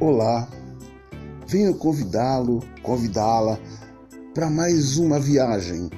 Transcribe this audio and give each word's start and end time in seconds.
Olá, 0.00 0.48
venho 1.48 1.74
convidá-lo, 1.74 2.62
convidá-la 2.84 3.58
para 4.32 4.48
mais 4.48 4.96
uma 4.96 5.18
viagem, 5.18 5.90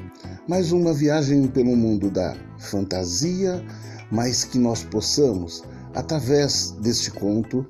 mais 0.48 0.72
uma 0.72 0.95
viagem 0.95 1.46
pelo 1.48 1.76
mundo 1.76 2.10
da 2.10 2.34
fantasia, 2.58 3.62
mas 4.11 4.43
que 4.43 4.57
nós 4.57 4.82
possamos, 4.84 5.62
através 5.94 6.71
deste 6.80 7.11
conto, 7.11 7.66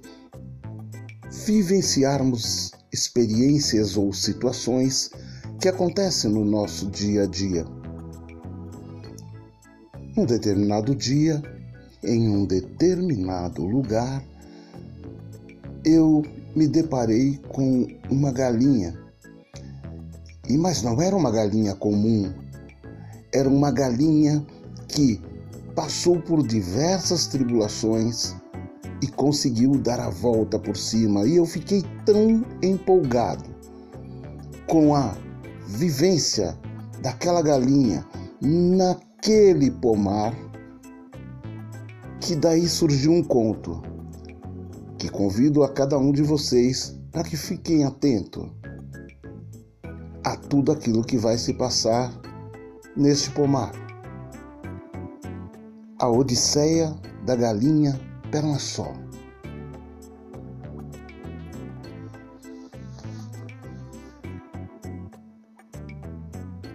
vivenciarmos 1.46 2.70
experiências 2.92 3.96
ou 3.96 4.12
situações 4.12 5.10
que 5.60 5.68
acontecem 5.68 6.30
no 6.30 6.44
nosso 6.44 6.88
dia 6.90 7.24
a 7.24 7.26
dia. 7.26 7.66
Um 10.16 10.24
determinado 10.24 10.94
dia, 10.94 11.42
em 12.04 12.28
um 12.28 12.44
determinado 12.46 13.66
lugar, 13.66 14.22
eu 15.84 16.22
me 16.54 16.66
deparei 16.66 17.38
com 17.48 17.86
uma 18.10 18.30
galinha. 18.32 18.98
E 20.48 20.56
mas 20.56 20.82
não 20.82 21.00
era 21.00 21.14
uma 21.14 21.30
galinha 21.30 21.74
comum, 21.74 22.32
era 23.32 23.48
uma 23.48 23.70
galinha 23.70 24.44
que 24.88 25.20
passou 25.74 26.20
por 26.20 26.46
diversas 26.46 27.26
tribulações 27.26 28.34
e 29.02 29.06
conseguiu 29.06 29.72
dar 29.78 30.00
a 30.00 30.10
volta 30.10 30.58
por 30.58 30.76
cima. 30.76 31.26
E 31.26 31.36
eu 31.36 31.46
fiquei 31.46 31.84
tão 32.04 32.44
empolgado 32.62 33.44
com 34.66 34.94
a 34.94 35.16
vivência 35.66 36.58
daquela 37.00 37.40
galinha 37.42 38.04
naquele 38.40 39.70
pomar 39.70 40.34
que 42.20 42.34
daí 42.34 42.68
surgiu 42.68 43.12
um 43.12 43.22
conto 43.22 43.82
que 45.00 45.08
convido 45.08 45.64
a 45.64 45.68
cada 45.70 45.96
um 45.96 46.12
de 46.12 46.22
vocês 46.22 46.94
para 47.10 47.24
que 47.24 47.34
fiquem 47.34 47.84
atentos 47.84 48.46
a 50.22 50.36
tudo 50.36 50.70
aquilo 50.70 51.02
que 51.02 51.16
vai 51.16 51.38
se 51.38 51.54
passar 51.54 52.12
neste 52.94 53.30
pomar. 53.30 53.72
A 55.98 56.06
Odisseia 56.06 56.94
da 57.24 57.34
Galinha 57.34 57.98
Perna 58.30 58.58
Só. 58.58 58.92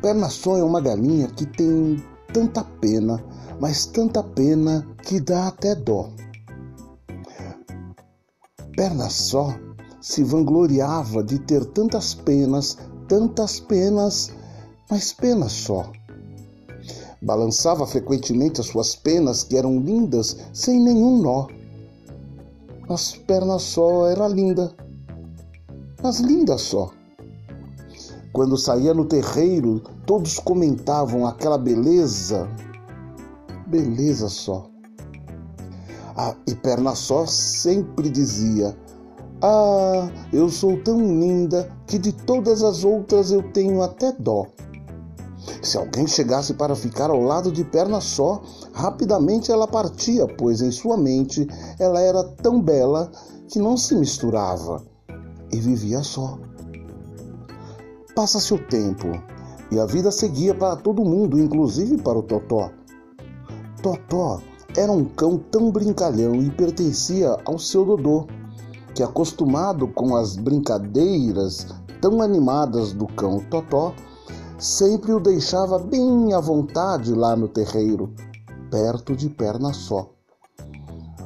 Perna 0.02 0.30
Só 0.30 0.58
é 0.58 0.64
uma 0.64 0.82
galinha 0.82 1.28
que 1.28 1.46
tem 1.46 2.04
tanta 2.34 2.64
pena, 2.64 3.24
mas 3.60 3.86
tanta 3.86 4.24
pena 4.24 4.84
que 5.04 5.20
dá 5.20 5.48
até 5.48 5.76
dó 5.76 6.10
perna 8.76 9.10
só, 9.10 9.56
se 10.02 10.24
vangloriava 10.24 11.24
de 11.24 11.40
ter 11.40 11.66
tantas 11.66 12.14
penas, 12.14 12.78
tantas 13.08 13.60
penas, 13.60 14.32
mas 14.90 15.14
penas 15.14 15.52
só. 15.52 15.92
Balançava 17.22 17.88
frequentemente 17.88 18.62
as 18.62 18.68
suas 18.68 18.96
penas, 18.96 19.44
que 19.44 19.58
eram 19.58 19.80
lindas, 19.80 20.38
sem 20.54 20.80
nenhum 20.80 21.22
nó. 21.22 21.48
As 22.88 23.16
pernas 23.16 23.64
só 23.64 24.08
era 24.08 24.28
linda, 24.28 24.72
mas 26.04 26.20
linda 26.20 26.58
só. 26.58 26.92
Quando 28.32 28.58
saía 28.58 28.94
no 28.94 29.06
terreiro, 29.06 29.82
todos 30.06 30.38
comentavam 30.38 31.26
aquela 31.26 31.58
beleza, 31.58 32.48
beleza 33.66 34.30
só. 34.30 34.75
Ah, 36.18 36.34
e 36.48 36.56
perna 36.56 36.96
só 36.96 37.26
sempre 37.26 38.10
dizia: 38.10 38.76
Ah, 39.42 40.10
eu 40.32 40.50
sou 40.50 40.82
tão 40.82 40.98
linda 41.00 41.70
que 41.86 41.98
de 41.98 42.14
todas 42.14 42.64
as 42.64 42.86
outras 42.86 43.32
eu 43.32 43.44
tenho 43.52 43.82
até 43.82 44.14
dó. 44.14 44.48
Se 45.62 45.78
alguém 45.78 46.08
chegasse 46.08 46.54
para 46.54 46.76
ficar 46.76 47.10
ao 47.10 47.22
lado 47.22 47.52
de 47.52 47.64
perna 47.64 48.00
só, 48.00 48.42
rapidamente 48.74 49.52
ela 49.52 49.68
partia, 49.68 50.28
pois 50.28 50.62
em 50.62 50.72
sua 50.72 50.98
mente 50.98 51.48
ela 51.80 52.00
era 52.00 52.24
tão 52.24 52.62
bela 52.62 53.12
que 53.48 53.60
não 53.60 53.76
se 53.76 53.96
misturava 53.96 54.84
e 55.52 55.60
vivia 55.60 56.02
só. 56.02 56.40
Passa-se 58.16 58.54
o 58.54 58.58
tempo 58.58 59.08
e 59.72 59.80
a 59.80 59.86
vida 59.86 60.12
seguia 60.12 60.56
para 60.56 60.78
todo 60.78 61.04
mundo, 61.04 61.40
inclusive 61.40 61.98
para 61.98 62.18
o 62.18 62.24
Totó. 62.24 62.72
Totó 63.82 64.40
era 64.78 64.92
um 64.92 65.06
cão 65.06 65.38
tão 65.38 65.72
brincalhão 65.72 66.36
e 66.36 66.50
pertencia 66.50 67.38
ao 67.46 67.58
seu 67.58 67.86
Dodô, 67.86 68.28
que, 68.94 69.02
acostumado 69.02 69.88
com 69.88 70.16
as 70.16 70.36
brincadeiras 70.36 71.68
tão 72.02 72.22
animadas 72.22 72.92
do 72.92 73.08
cão 73.08 73.40
Totó, 73.50 73.94
sempre 74.60 75.14
o 75.14 75.20
deixava 75.20 75.80
bem 75.80 76.34
à 76.34 76.40
vontade 76.40 77.14
lá 77.14 77.36
no 77.36 77.48
terreiro, 77.48 78.14
perto 78.70 79.16
de 79.16 79.30
perna 79.30 79.74
só. 79.74 80.10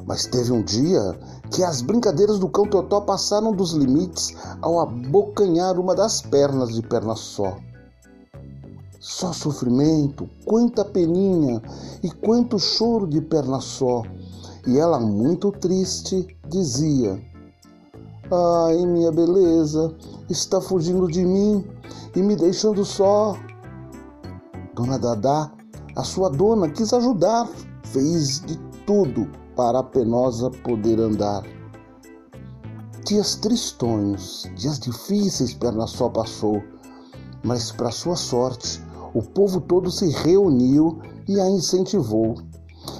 Mas 0.06 0.26
teve 0.26 0.52
um 0.52 0.62
dia 0.62 1.18
que 1.50 1.64
as 1.64 1.82
brincadeiras 1.82 2.38
do 2.38 2.48
cão 2.48 2.66
Totó 2.66 3.00
passaram 3.00 3.52
dos 3.52 3.72
limites 3.72 4.34
ao 4.62 4.80
abocanhar 4.80 5.78
uma 5.78 5.94
das 5.94 6.20
pernas 6.20 6.74
de 6.74 6.82
perna 6.82 7.16
só. 7.16 7.56
Só 9.00 9.32
sofrimento, 9.32 10.28
quanta 10.44 10.84
peninha 10.84 11.62
e 12.02 12.10
quanto 12.10 12.58
choro 12.58 13.06
de 13.06 13.22
perna 13.22 13.58
só. 13.58 14.02
E 14.66 14.76
ela, 14.76 15.00
muito 15.00 15.50
triste, 15.50 16.36
dizia: 16.46 17.18
Ai, 18.30 18.84
minha 18.84 19.10
beleza, 19.10 19.96
está 20.28 20.60
fugindo 20.60 21.06
de 21.08 21.24
mim 21.24 21.64
e 22.14 22.20
me 22.20 22.36
deixando 22.36 22.84
só. 22.84 23.38
Dona 24.74 24.98
Dadá, 24.98 25.50
a 25.96 26.04
sua 26.04 26.28
dona, 26.28 26.68
quis 26.68 26.92
ajudar, 26.92 27.48
fez 27.84 28.40
de 28.44 28.58
tudo 28.86 29.26
para 29.56 29.78
a 29.78 29.82
penosa 29.82 30.50
poder 30.62 31.00
andar. 31.00 31.42
Dias 33.06 33.36
tristonhos, 33.36 34.46
dias 34.56 34.78
difíceis 34.78 35.54
perna 35.54 35.86
só 35.86 36.10
passou, 36.10 36.62
mas 37.42 37.72
para 37.72 37.90
sua 37.90 38.14
sorte, 38.14 38.89
o 39.14 39.22
povo 39.22 39.60
todo 39.60 39.90
se 39.90 40.08
reuniu 40.08 40.98
e 41.28 41.40
a 41.40 41.48
incentivou. 41.48 42.34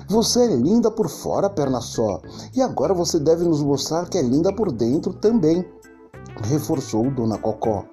Você 0.09 0.44
é 0.44 0.56
linda 0.56 0.91
por 0.91 1.09
fora, 1.09 1.48
perna 1.48 1.81
só, 1.81 2.21
e 2.54 2.60
agora 2.60 2.93
você 2.93 3.19
deve 3.19 3.44
nos 3.44 3.62
mostrar 3.62 4.09
que 4.09 4.19
é 4.19 4.22
linda 4.22 4.53
por 4.53 4.72
dentro 4.72 5.12
também, 5.12 5.65
reforçou 6.43 7.10
Dona 7.10 7.38
Cocó. 7.38 7.84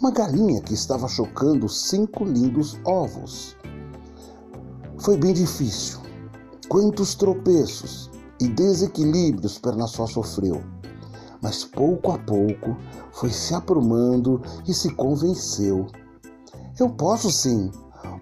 Uma 0.00 0.10
galinha 0.10 0.60
que 0.60 0.74
estava 0.74 1.06
chocando 1.08 1.68
cinco 1.68 2.24
lindos 2.24 2.78
ovos. 2.84 3.56
Foi 4.98 5.16
bem 5.16 5.32
difícil. 5.32 6.00
Quantos 6.68 7.14
tropeços 7.14 8.10
e 8.40 8.48
desequilíbrios 8.48 9.58
perna 9.58 9.86
só 9.86 10.06
sofreu. 10.06 10.62
Mas 11.42 11.64
pouco 11.64 12.12
a 12.12 12.18
pouco 12.18 12.76
foi 13.12 13.30
se 13.30 13.54
aprumando 13.54 14.40
e 14.66 14.74
se 14.74 14.94
convenceu 14.94 15.86
eu 16.82 16.90
posso 16.90 17.30
sim. 17.30 17.70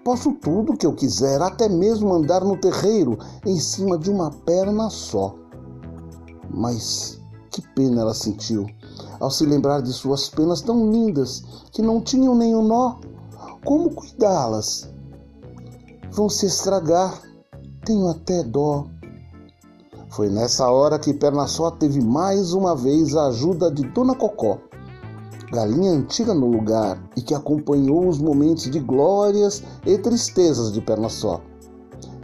Posso 0.03 0.33
tudo 0.33 0.77
que 0.77 0.85
eu 0.85 0.93
quiser, 0.93 1.41
até 1.41 1.67
mesmo 1.69 2.13
andar 2.13 2.43
no 2.43 2.57
terreiro 2.57 3.17
em 3.45 3.59
cima 3.59 3.97
de 3.97 4.09
uma 4.09 4.31
perna 4.31 4.89
só. 4.89 5.35
Mas 6.49 7.21
que 7.51 7.61
pena 7.73 8.01
ela 8.01 8.13
sentiu 8.13 8.65
ao 9.19 9.29
se 9.29 9.45
lembrar 9.45 9.81
de 9.81 9.91
suas 9.91 10.29
penas 10.29 10.61
tão 10.61 10.91
lindas 10.91 11.43
que 11.71 11.81
não 11.81 12.01
tinham 12.01 12.35
nenhum 12.35 12.65
nó. 12.65 12.95
Como 13.63 13.93
cuidá-las? 13.93 14.89
Vão 16.11 16.29
se 16.29 16.45
estragar. 16.45 17.21
Tenho 17.85 18.07
até 18.09 18.43
dó. 18.43 18.85
Foi 20.09 20.29
nessa 20.29 20.69
hora 20.69 20.97
que 20.97 21.13
Perna 21.13 21.47
Só 21.47 21.71
teve 21.71 22.01
mais 22.01 22.53
uma 22.53 22.75
vez 22.75 23.15
a 23.15 23.27
ajuda 23.27 23.71
de 23.71 23.83
Dona 23.89 24.15
Cocó 24.15 24.68
galinha 25.51 25.91
antiga 25.91 26.33
no 26.33 26.47
lugar 26.47 27.01
e 27.15 27.21
que 27.21 27.33
acompanhou 27.33 28.07
os 28.07 28.19
momentos 28.19 28.69
de 28.69 28.79
glórias 28.79 29.63
e 29.85 29.97
tristezas 29.97 30.71
de 30.71 30.81
perna 30.81 31.09
só, 31.09 31.41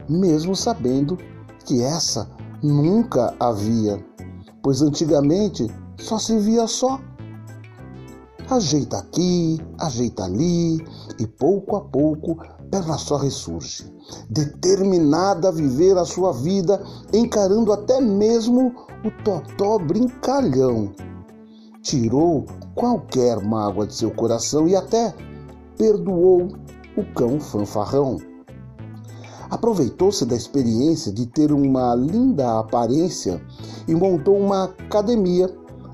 mesmo 0.09 0.55
sabendo 0.55 1.17
que 1.65 1.81
essa 1.81 2.29
nunca 2.61 3.33
havia, 3.39 4.03
pois 4.61 4.81
antigamente 4.81 5.67
só 5.97 6.17
se 6.17 6.37
via 6.39 6.67
só. 6.67 6.99
Ajeita 8.49 8.97
aqui, 8.97 9.59
ajeita 9.79 10.23
ali, 10.23 10.77
e 11.17 11.25
pouco 11.25 11.77
a 11.77 11.81
pouco 11.81 12.37
Perna 12.69 12.97
só 12.97 13.17
ressurge, 13.17 13.85
determinada 14.29 15.49
a 15.49 15.51
viver 15.51 15.97
a 15.97 16.05
sua 16.05 16.33
vida, 16.33 16.81
encarando 17.13 17.71
até 17.71 18.01
mesmo 18.01 18.73
o 19.03 19.23
totó 19.23 19.77
brincalhão 19.79 20.91
tirou 21.85 22.45
qualquer 22.73 23.39
mágoa 23.45 23.85
de 23.85 23.93
seu 23.93 24.09
coração 24.09 24.67
e 24.67 24.75
até 24.75 25.13
perdoou 25.77 26.47
o 26.97 27.03
cão 27.13 27.39
fanfarrão. 27.39 28.17
Aproveitou-se 29.51 30.25
da 30.25 30.35
experiência 30.35 31.13
de 31.13 31.27
ter 31.27 31.51
uma 31.51 31.93
linda 31.93 32.59
aparência 32.59 33.39
e 33.87 33.93
montou 33.93 34.35
uma 34.35 34.63
academia 34.63 35.47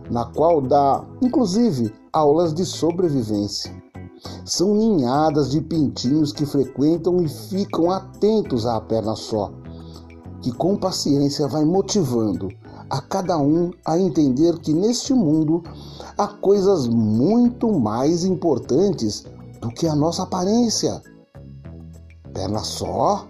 na 0.10 0.24
qual 0.26 0.62
dá, 0.62 1.04
inclusive, 1.22 1.94
aulas 2.14 2.54
de 2.54 2.66
sobrevivência. 2.66 3.72
São 4.46 4.74
ninhadas 4.74 5.52
de 5.52 5.60
pintinhos 5.60 6.32
que 6.32 6.46
frequentam 6.46 7.22
e 7.22 7.28
ficam 7.28 7.92
atentos 7.92 8.66
à 8.66 8.80
perna 8.80 9.16
só, 9.16 9.52
que 10.42 10.54
com 10.54 10.78
paciência 10.78 11.48
vai 11.48 11.66
motivando 11.66 12.48
a 12.92 13.00
cada 13.00 13.38
um 13.38 13.72
a 13.86 13.98
entender 13.98 14.60
que 14.60 14.74
neste 14.74 15.14
mundo 15.14 15.64
há 16.18 16.28
coisas 16.28 16.90
muito 16.90 17.72
mais 17.72 18.26
importantes 18.26 19.26
do 19.62 19.70
que 19.70 19.88
a 19.88 19.96
nossa 19.96 20.24
aparência. 20.24 21.02
Perna 22.34 22.60
só? 22.60 23.30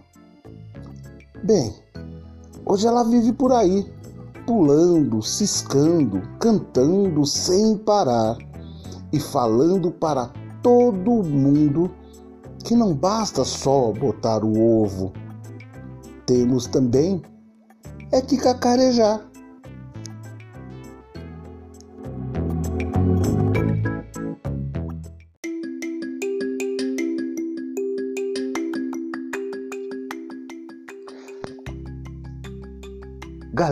Bem, 1.43 1.71
hoje 2.65 2.87
ela 2.87 3.03
vive 3.03 3.31
por 3.33 3.51
aí, 3.51 3.85
pulando, 4.47 5.21
ciscando, 5.21 6.23
cantando 6.39 7.23
sem 7.23 7.77
parar 7.77 8.37
e 9.13 9.19
falando 9.19 9.91
para 9.91 10.31
todo 10.63 11.23
mundo 11.23 11.91
que 12.63 12.75
não 12.75 12.95
basta 12.95 13.45
só 13.45 13.91
botar 13.91 14.43
o 14.43 14.81
ovo. 14.81 15.13
Temos 16.25 16.65
também 16.65 17.21
é 18.11 18.21
que 18.21 18.37
cacarejar. 18.37 19.30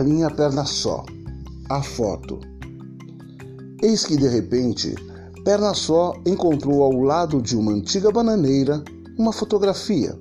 Galinha 0.00 0.30
perna 0.30 0.64
só. 0.64 1.04
A 1.68 1.82
foto. 1.82 2.40
Eis 3.82 4.06
que 4.06 4.16
de 4.16 4.28
repente 4.28 4.94
Perna 5.44 5.74
Só 5.74 6.14
encontrou 6.24 6.82
ao 6.82 7.02
lado 7.02 7.42
de 7.42 7.54
uma 7.54 7.72
antiga 7.72 8.10
bananeira 8.10 8.82
uma 9.18 9.30
fotografia. 9.30 10.18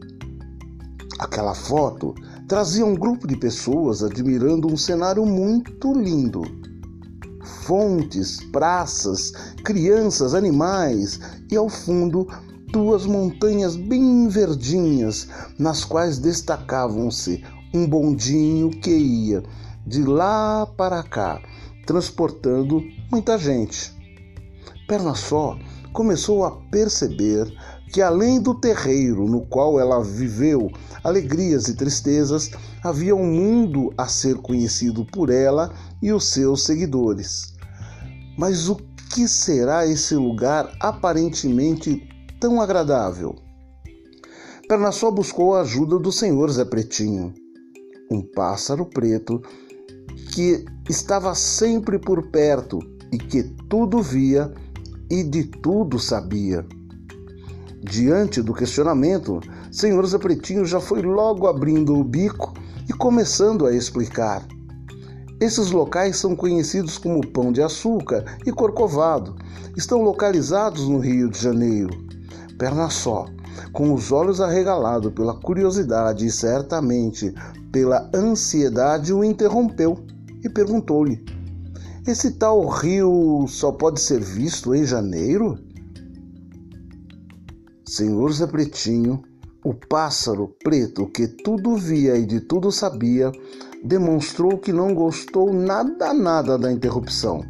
Aquela 1.18 1.56
foto 1.56 2.14
trazia 2.46 2.86
um 2.86 2.94
grupo 2.94 3.26
de 3.26 3.38
pessoas 3.38 4.04
admirando 4.04 4.68
um 4.68 4.76
cenário 4.76 5.26
muito 5.26 5.94
lindo. 5.94 6.42
Fontes, 7.64 8.44
praças, 8.52 9.32
crianças, 9.64 10.34
animais 10.34 11.22
e 11.50 11.56
ao 11.56 11.70
fundo 11.70 12.28
duas 12.74 13.06
montanhas 13.06 13.78
bem 13.78 14.28
verdinhas, 14.28 15.30
nas 15.58 15.86
quais 15.86 16.20
destacavam-se 16.20 17.42
um 17.74 17.88
bondinho 17.88 18.72
que 18.72 18.92
ia 18.92 19.42
de 19.90 20.04
lá 20.04 20.68
para 20.78 21.02
cá, 21.02 21.42
transportando 21.86 22.84
muita 23.12 23.40
gente. 23.40 23.92
Perna 24.88 25.16
só 25.16 25.58
começou 25.92 26.46
a 26.46 26.52
perceber 26.70 27.52
que 27.92 28.00
além 28.00 28.40
do 28.40 28.54
terreiro 28.54 29.26
no 29.26 29.42
qual 29.48 29.80
ela 29.80 30.04
viveu 30.04 30.70
alegrias 31.04 31.68
e 31.68 31.76
tristezas, 31.76 32.52
havia 32.84 33.16
um 33.16 33.26
mundo 33.26 33.92
a 33.98 34.08
ser 34.08 34.36
conhecido 34.36 35.04
por 35.06 35.32
ela 35.32 35.74
e 36.00 36.14
os 36.14 36.26
seus 36.26 36.64
seguidores. 36.64 37.56
Mas 38.38 38.70
o 38.70 38.76
que 39.12 39.28
será 39.28 39.88
esse 39.88 40.14
lugar 40.14 40.72
aparentemente 40.80 42.08
tão 42.40 42.62
agradável? 42.62 43.36
Perna 44.68 44.92
só 44.92 45.10
buscou 45.10 45.56
a 45.56 45.62
ajuda 45.62 45.98
do 45.98 46.12
senhor 46.12 46.52
Zé 46.52 46.64
Pretinho, 46.64 47.34
um 48.12 48.22
pássaro 48.22 48.86
preto 48.86 49.42
que 50.40 50.64
estava 50.88 51.36
sempre 51.36 52.00
por 52.00 52.28
perto 52.28 52.80
e 53.12 53.18
que 53.18 53.44
tudo 53.68 54.02
via 54.02 54.50
e 55.10 55.22
de 55.22 55.44
tudo 55.44 56.00
sabia. 56.00 56.66
Diante 57.84 58.42
do 58.42 58.54
questionamento, 58.54 59.42
senhor 59.70 60.06
Zé 60.08 60.18
Pretinho 60.18 60.64
já 60.64 60.80
foi 60.80 61.02
logo 61.02 61.46
abrindo 61.46 61.94
o 61.94 62.06
bico 62.06 62.54
e 62.88 62.94
começando 62.94 63.66
a 63.66 63.76
explicar. 63.76 64.48
Esses 65.42 65.72
locais 65.72 66.16
são 66.16 66.38
conhecidos 66.38 66.98
como 66.98 67.28
Pão 67.28 67.52
de 67.52 67.62
Açúcar 67.62 68.24
e 68.46 68.52
Corcovado. 68.54 69.36
Estão 69.76 70.02
localizados 70.02 70.88
no 70.88 71.00
Rio 71.00 71.30
de 71.30 71.38
Janeiro. 71.38 71.90
Perna 72.58 72.90
só, 72.90 73.26
com 73.74 73.94
os 73.94 74.10
olhos 74.10 74.40
arregalados 74.40 75.12
pela 75.12 75.34
curiosidade 75.34 76.26
e 76.26 76.32
certamente 76.32 77.34
pela 77.74 78.10
ansiedade, 78.16 79.14
o 79.14 79.22
interrompeu 79.22 80.02
e 80.44 80.50
perguntou-lhe: 80.50 81.24
esse 82.08 82.32
tal 82.32 82.68
rio 82.68 83.46
só 83.48 83.72
pode 83.72 84.00
ser 84.00 84.20
visto 84.20 84.74
em 84.74 84.86
janeiro? 84.86 85.60
Senhor 87.86 88.32
Zé 88.32 88.48
Pretinho, 88.48 89.22
o 89.64 89.74
pássaro 89.74 90.56
preto 90.64 91.08
que 91.08 91.28
tudo 91.28 91.76
via 91.76 92.18
e 92.18 92.26
de 92.26 92.40
tudo 92.40 92.72
sabia, 92.72 93.32
demonstrou 93.84 94.58
que 94.58 94.72
não 94.72 94.94
gostou 94.94 95.54
nada 95.54 96.14
nada 96.14 96.58
da 96.58 96.72
interrupção. 96.72 97.44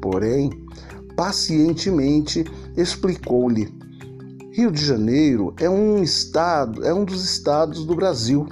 Porém, 0.00 0.50
pacientemente 1.16 2.44
explicou-lhe: 2.76 3.72
Rio 4.52 4.70
de 4.70 4.84
Janeiro 4.84 5.54
é 5.58 5.68
um 5.68 6.02
estado, 6.02 6.84
é 6.84 6.92
um 6.92 7.04
dos 7.04 7.24
estados 7.24 7.84
do 7.84 7.94
Brasil, 7.94 8.46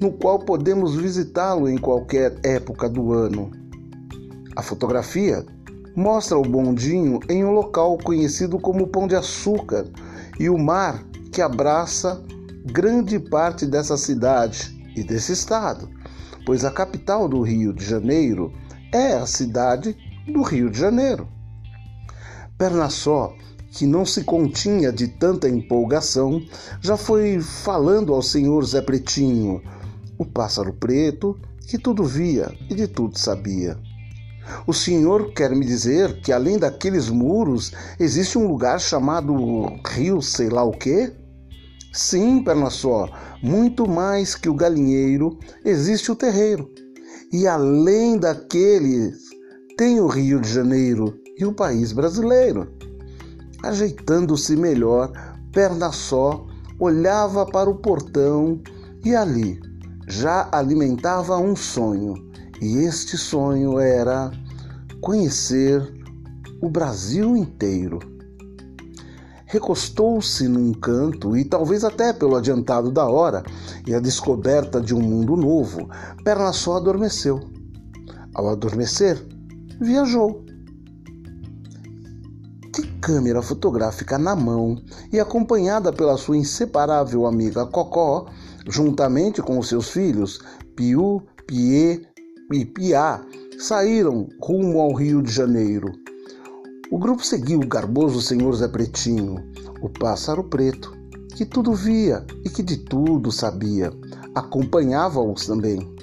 no 0.00 0.12
qual 0.12 0.38
podemos 0.38 0.94
visitá-lo 0.94 1.68
em 1.68 1.78
qualquer 1.78 2.38
época 2.44 2.88
do 2.88 3.12
ano. 3.12 3.50
A 4.54 4.62
fotografia 4.62 5.44
mostra 5.94 6.36
o 6.36 6.42
bondinho 6.42 7.20
em 7.28 7.44
um 7.44 7.50
local 7.50 7.96
conhecido 7.98 8.58
como 8.58 8.86
Pão 8.86 9.06
de 9.06 9.16
Açúcar 9.16 9.86
e 10.38 10.48
o 10.50 10.58
mar 10.58 11.02
que 11.32 11.40
abraça 11.40 12.22
grande 12.64 13.18
parte 13.18 13.66
dessa 13.66 13.96
cidade 13.96 14.76
e 14.96 15.02
desse 15.02 15.32
estado, 15.32 15.88
pois 16.44 16.64
a 16.64 16.70
capital 16.70 17.28
do 17.28 17.42
Rio 17.42 17.72
de 17.72 17.84
Janeiro 17.84 18.52
é 18.92 19.14
a 19.14 19.26
cidade 19.26 19.96
do 20.26 20.42
Rio 20.42 20.70
de 20.70 20.78
Janeiro. 20.78 21.28
Perna 22.58 22.88
só, 22.88 23.34
que 23.70 23.86
não 23.86 24.06
se 24.06 24.24
continha 24.24 24.90
de 24.90 25.08
tanta 25.08 25.48
empolgação, 25.48 26.40
já 26.80 26.96
foi 26.96 27.40
falando 27.40 28.14
ao 28.14 28.22
senhor 28.22 28.64
Zé 28.64 28.80
Pretinho, 28.80 29.62
o 30.18 30.24
pássaro 30.24 30.72
preto, 30.72 31.38
que 31.66 31.78
tudo 31.78 32.04
via 32.04 32.52
e 32.70 32.74
de 32.74 32.86
tudo 32.86 33.18
sabia. 33.18 33.76
O 34.66 34.72
senhor 34.72 35.32
quer 35.32 35.50
me 35.50 35.64
dizer 35.64 36.20
que 36.20 36.32
além 36.32 36.58
daqueles 36.58 37.08
muros 37.08 37.72
existe 37.98 38.38
um 38.38 38.46
lugar 38.46 38.80
chamado 38.80 39.34
Rio 39.84 40.22
sei 40.22 40.48
lá 40.48 40.62
o 40.62 40.70
quê? 40.70 41.12
Sim, 41.92 42.44
perna 42.44 42.70
só, 42.70 43.08
muito 43.42 43.88
mais 43.88 44.34
que 44.34 44.48
o 44.48 44.54
galinheiro 44.54 45.38
existe 45.64 46.12
o 46.12 46.16
terreiro. 46.16 46.70
E 47.32 47.46
além 47.46 48.18
daqueles 48.18 49.16
tem 49.76 50.00
o 50.00 50.06
Rio 50.06 50.40
de 50.40 50.52
Janeiro 50.52 51.18
e 51.36 51.44
o 51.44 51.52
país 51.52 51.92
brasileiro. 51.92 52.70
Ajeitando-se 53.62 54.54
melhor, 54.54 55.10
perna 55.52 55.90
só, 55.90 56.46
olhava 56.78 57.46
para 57.46 57.68
o 57.68 57.76
portão 57.76 58.60
e 59.04 59.14
ali 59.14 59.65
já 60.06 60.48
alimentava 60.52 61.36
um 61.36 61.56
sonho 61.56 62.14
e 62.60 62.78
este 62.78 63.16
sonho 63.18 63.78
era 63.78 64.30
conhecer 65.00 65.82
o 66.60 66.70
Brasil 66.70 67.36
inteiro. 67.36 67.98
Recostou-se 69.46 70.46
num 70.48 70.72
canto 70.72 71.36
e, 71.36 71.44
talvez 71.44 71.84
até 71.84 72.12
pelo 72.12 72.36
adiantado 72.36 72.90
da 72.90 73.06
hora 73.06 73.42
e 73.86 73.94
a 73.94 74.00
descoberta 74.00 74.80
de 74.80 74.94
um 74.94 75.00
mundo 75.00 75.36
novo, 75.36 75.88
perna 76.24 76.52
só 76.52 76.76
adormeceu. 76.76 77.40
Ao 78.34 78.48
adormecer, 78.48 79.24
viajou. 79.80 80.44
De 82.74 82.82
câmera 83.00 83.40
fotográfica 83.40 84.18
na 84.18 84.34
mão 84.34 84.76
e 85.12 85.18
acompanhada 85.20 85.92
pela 85.92 86.16
sua 86.16 86.36
inseparável 86.36 87.24
amiga 87.24 87.64
Cocó, 87.64 88.26
juntamente 88.68 89.40
com 89.40 89.58
os 89.58 89.68
seus 89.68 89.90
filhos 89.90 90.40
Piu, 90.74 91.22
Pie 91.46 92.06
e 92.52 92.64
Piá 92.64 93.24
saíram 93.58 94.28
rumo 94.40 94.80
ao 94.80 94.92
Rio 94.92 95.22
de 95.22 95.32
Janeiro. 95.32 95.92
O 96.90 96.98
grupo 96.98 97.24
seguiu 97.24 97.60
o 97.60 97.66
garboso 97.66 98.20
senhor 98.20 98.54
Zé 98.54 98.68
Pretinho, 98.68 99.42
o 99.80 99.88
pássaro 99.88 100.44
preto, 100.44 100.92
que 101.34 101.44
tudo 101.44 101.74
via 101.74 102.24
e 102.44 102.50
que 102.50 102.62
de 102.62 102.76
tudo 102.76 103.32
sabia. 103.32 103.92
Acompanhava-os 104.34 105.46
também. 105.46 105.94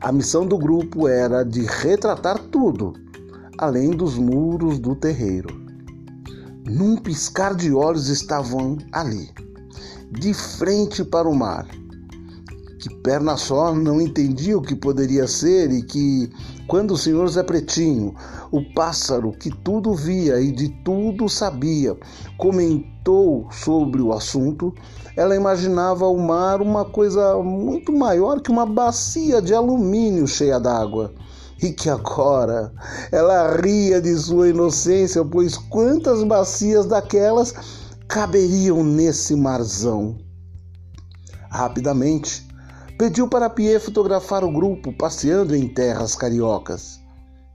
A 0.00 0.10
missão 0.10 0.46
do 0.46 0.58
grupo 0.58 1.06
era 1.06 1.44
de 1.44 1.62
retratar 1.62 2.38
tudo, 2.38 2.92
além 3.58 3.90
dos 3.90 4.16
muros 4.16 4.78
do 4.78 4.96
terreiro. 4.96 5.48
Num 6.64 6.96
piscar 6.96 7.54
de 7.54 7.72
olhos 7.72 8.08
estavam 8.08 8.78
ali, 8.92 9.28
de 10.12 10.34
frente 10.34 11.04
para 11.04 11.28
o 11.28 11.34
mar 11.34 11.66
que 12.82 12.92
perna 12.96 13.36
só 13.36 13.72
não 13.72 14.00
entendia 14.00 14.58
o 14.58 14.62
que 14.62 14.74
poderia 14.74 15.28
ser 15.28 15.70
e 15.70 15.82
que 15.82 16.28
Quando 16.66 16.94
o 16.94 16.98
senhor 16.98 17.28
Zé 17.28 17.42
Pretinho, 17.42 18.14
o 18.50 18.62
pássaro 18.72 19.30
que 19.32 19.50
tudo 19.50 19.94
via 19.94 20.40
e 20.40 20.50
de 20.50 20.68
tudo 20.84 21.28
sabia, 21.28 21.96
comentou 22.38 23.46
sobre 23.50 24.00
o 24.00 24.12
assunto, 24.12 24.74
ela 25.16 25.36
imaginava 25.36 26.06
o 26.06 26.18
mar 26.18 26.62
uma 26.62 26.84
coisa 26.84 27.36
muito 27.36 27.92
maior 27.92 28.40
que 28.40 28.50
uma 28.50 28.64
bacia 28.64 29.42
de 29.42 29.54
alumínio 29.54 30.26
cheia 30.26 30.58
d'água. 30.58 31.12
E 31.62 31.70
que 31.70 31.88
agora 31.88 32.72
ela 33.12 33.54
ria 33.60 34.00
de 34.00 34.16
sua 34.16 34.48
inocência, 34.48 35.24
pois 35.24 35.56
quantas 35.56 36.24
bacias 36.24 36.86
daquelas 36.86 37.54
caberiam 38.12 38.84
nesse 38.84 39.34
marzão? 39.34 40.18
Rapidamente, 41.48 42.46
pediu 42.98 43.26
para 43.26 43.48
Pierre 43.48 43.82
fotografar 43.82 44.44
o 44.44 44.52
grupo 44.52 44.92
passeando 44.92 45.56
em 45.56 45.66
terras 45.66 46.14
cariocas. 46.14 47.00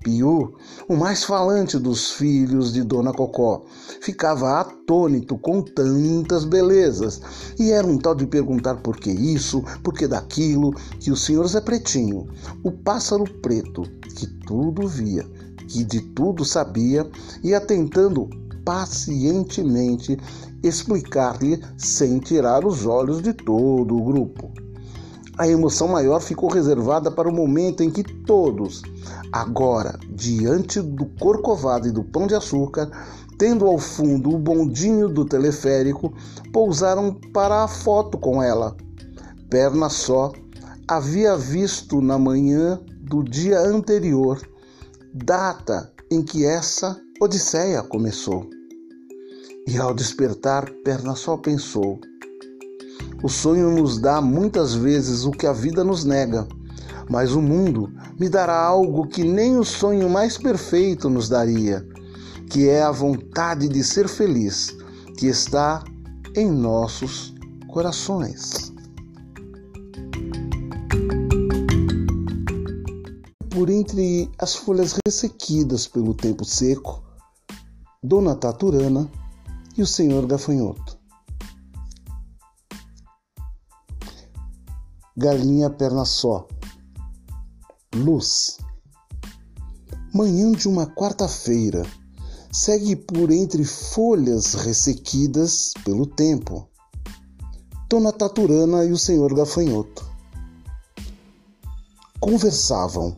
Piu, 0.04 0.56
o 0.90 0.96
mais 0.96 1.24
falante 1.24 1.78
dos 1.78 2.14
filhos 2.14 2.74
de 2.74 2.84
Dona 2.84 3.14
Cocó, 3.14 3.66
ficava 4.02 4.60
atônito 4.60 5.38
com 5.38 5.62
tantas 5.62 6.44
belezas 6.44 7.22
e 7.60 7.70
era 7.70 7.86
um 7.86 8.00
tal 8.00 8.16
de 8.16 8.26
perguntar 8.26 8.78
por 8.78 8.98
que 8.98 9.12
isso, 9.12 9.64
por 9.84 9.94
que 9.94 10.08
daquilo, 10.08 10.74
que 11.00 11.12
o 11.12 11.16
senhor 11.16 11.48
Zé 11.48 11.62
Pretinho, 11.62 12.26
o 12.64 12.72
pássaro 12.72 13.26
preto, 13.44 13.84
que 14.16 14.26
tudo 14.48 14.88
via, 14.88 15.24
que 15.68 15.84
de 15.84 16.02
tudo 16.02 16.44
sabia, 16.44 17.08
ia 17.44 17.62
tentando 17.62 18.28
pacientemente 18.68 20.18
explicar-lhe 20.64 21.62
sem 21.78 22.20
tirar 22.20 22.66
os 22.66 22.86
olhos 22.86 23.22
de 23.22 23.34
todo 23.34 23.96
o 23.96 24.04
grupo. 24.04 24.52
A 25.38 25.48
emoção 25.48 25.88
maior 25.88 26.20
ficou 26.20 26.50
reservada 26.50 27.12
para 27.12 27.30
o 27.30 27.34
momento 27.34 27.84
em 27.84 27.92
que 27.92 28.02
todos, 28.04 28.82
agora 29.32 30.00
diante 30.10 30.82
do 30.82 31.06
corcovado 31.20 31.88
e 31.88 31.92
do 31.92 32.04
pão 32.04 32.26
de 32.26 32.34
açúcar, 32.34 32.90
tendo 33.38 33.68
ao 33.68 33.78
fundo 33.78 34.34
o 34.34 34.40
bondinho 34.40 35.08
do 35.08 35.24
teleférico, 35.26 36.12
pousaram 36.52 37.14
para 37.32 37.64
a 37.64 37.68
foto 37.68 38.18
com 38.18 38.42
ela. 38.42 38.76
Perna 39.48 39.90
só, 39.90 40.32
havia 40.88 41.38
visto 41.38 42.02
na 42.02 42.18
manhã 42.18 42.82
do 43.00 43.24
dia 43.24 43.60
anterior, 43.60 44.42
data 45.14 45.92
em 46.10 46.24
que 46.24 46.46
essa 46.46 47.00
odisseia 47.22 47.84
começou. 47.84 48.57
E 49.68 49.78
ao 49.78 49.94
despertar, 49.94 50.72
Perna 50.86 51.14
só 51.14 51.36
pensou: 51.36 52.00
o 53.22 53.28
sonho 53.28 53.70
nos 53.70 54.00
dá 54.00 54.22
muitas 54.22 54.74
vezes 54.74 55.26
o 55.26 55.32
que 55.32 55.46
a 55.46 55.52
vida 55.52 55.84
nos 55.84 56.06
nega, 56.06 56.48
mas 57.10 57.34
o 57.34 57.42
mundo 57.42 57.92
me 58.18 58.30
dará 58.30 58.58
algo 58.58 59.06
que 59.06 59.26
nem 59.26 59.58
o 59.58 59.66
sonho 59.66 60.10
mais 60.10 60.38
perfeito 60.38 61.10
nos 61.10 61.28
daria, 61.28 61.86
que 62.50 62.70
é 62.70 62.82
a 62.82 62.92
vontade 62.92 63.68
de 63.68 63.84
ser 63.84 64.08
feliz, 64.08 64.74
que 65.18 65.28
está 65.28 65.84
em 66.34 66.50
nossos 66.50 67.36
corações. 67.68 68.72
Por 73.50 73.70
entre 73.70 74.32
as 74.40 74.56
folhas 74.56 74.98
ressequidas 75.06 75.88
pelo 75.88 76.14
tempo 76.14 76.46
seco, 76.46 77.04
Dona 78.02 78.34
Taturana 78.34 79.10
e 79.78 79.82
o 79.82 79.88
Senhor 79.88 80.26
Gafanhoto. 80.26 80.98
galinha 85.18 85.68
perna 85.68 86.06
só. 86.06 86.48
Luz. 87.96 88.60
Manhã 90.14 90.52
de 90.52 90.68
uma 90.68 90.86
quarta-feira 90.86 91.84
segue 92.52 92.96
por 92.96 93.32
entre 93.32 93.66
folhas 93.66 94.54
ressequidas 94.54 95.74
pelo 95.84 96.06
tempo. 96.06 96.70
Dona 97.90 98.12
Taturana 98.12 98.86
e 98.86 98.92
o 98.92 98.98
senhor 98.98 99.34
Gafanhoto 99.34 100.06
conversavam. 102.20 103.18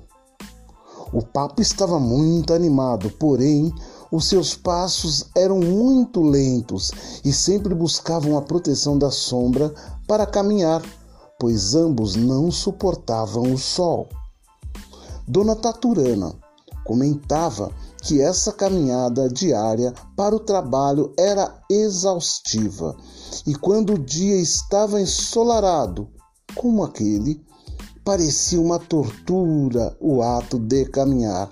O 1.11 1.21
papo 1.21 1.61
estava 1.61 1.99
muito 1.99 2.53
animado, 2.53 3.09
porém 3.11 3.73
os 4.11 4.27
seus 4.27 4.55
passos 4.55 5.29
eram 5.35 5.59
muito 5.59 6.21
lentos 6.21 6.91
e 7.23 7.31
sempre 7.31 7.73
buscavam 7.75 8.37
a 8.37 8.41
proteção 8.41 8.97
da 8.97 9.11
sombra 9.11 9.73
para 10.07 10.25
caminhar 10.25 10.81
pois 11.39 11.73
ambos 11.73 12.15
não 12.17 12.51
suportavam 12.51 13.53
o 13.53 13.57
sol. 13.57 14.09
Dona 15.25 15.55
Taturana 15.55 16.35
comentava 16.83 17.71
que 18.03 18.19
essa 18.19 18.51
caminhada 18.51 19.29
diária 19.29 19.93
para 20.17 20.35
o 20.35 20.39
trabalho 20.39 21.13
era 21.17 21.63
exaustiva 21.69 22.95
e 23.47 23.55
quando 23.55 23.93
o 23.93 23.97
dia 23.97 24.35
estava 24.35 24.99
ensolarado, 24.99 26.09
como 26.55 26.83
aquele, 26.83 27.41
parecia 28.03 28.59
uma 28.59 28.79
tortura 28.79 29.95
o 30.01 30.21
ato 30.21 30.59
de 30.59 30.85
caminhar. 30.85 31.49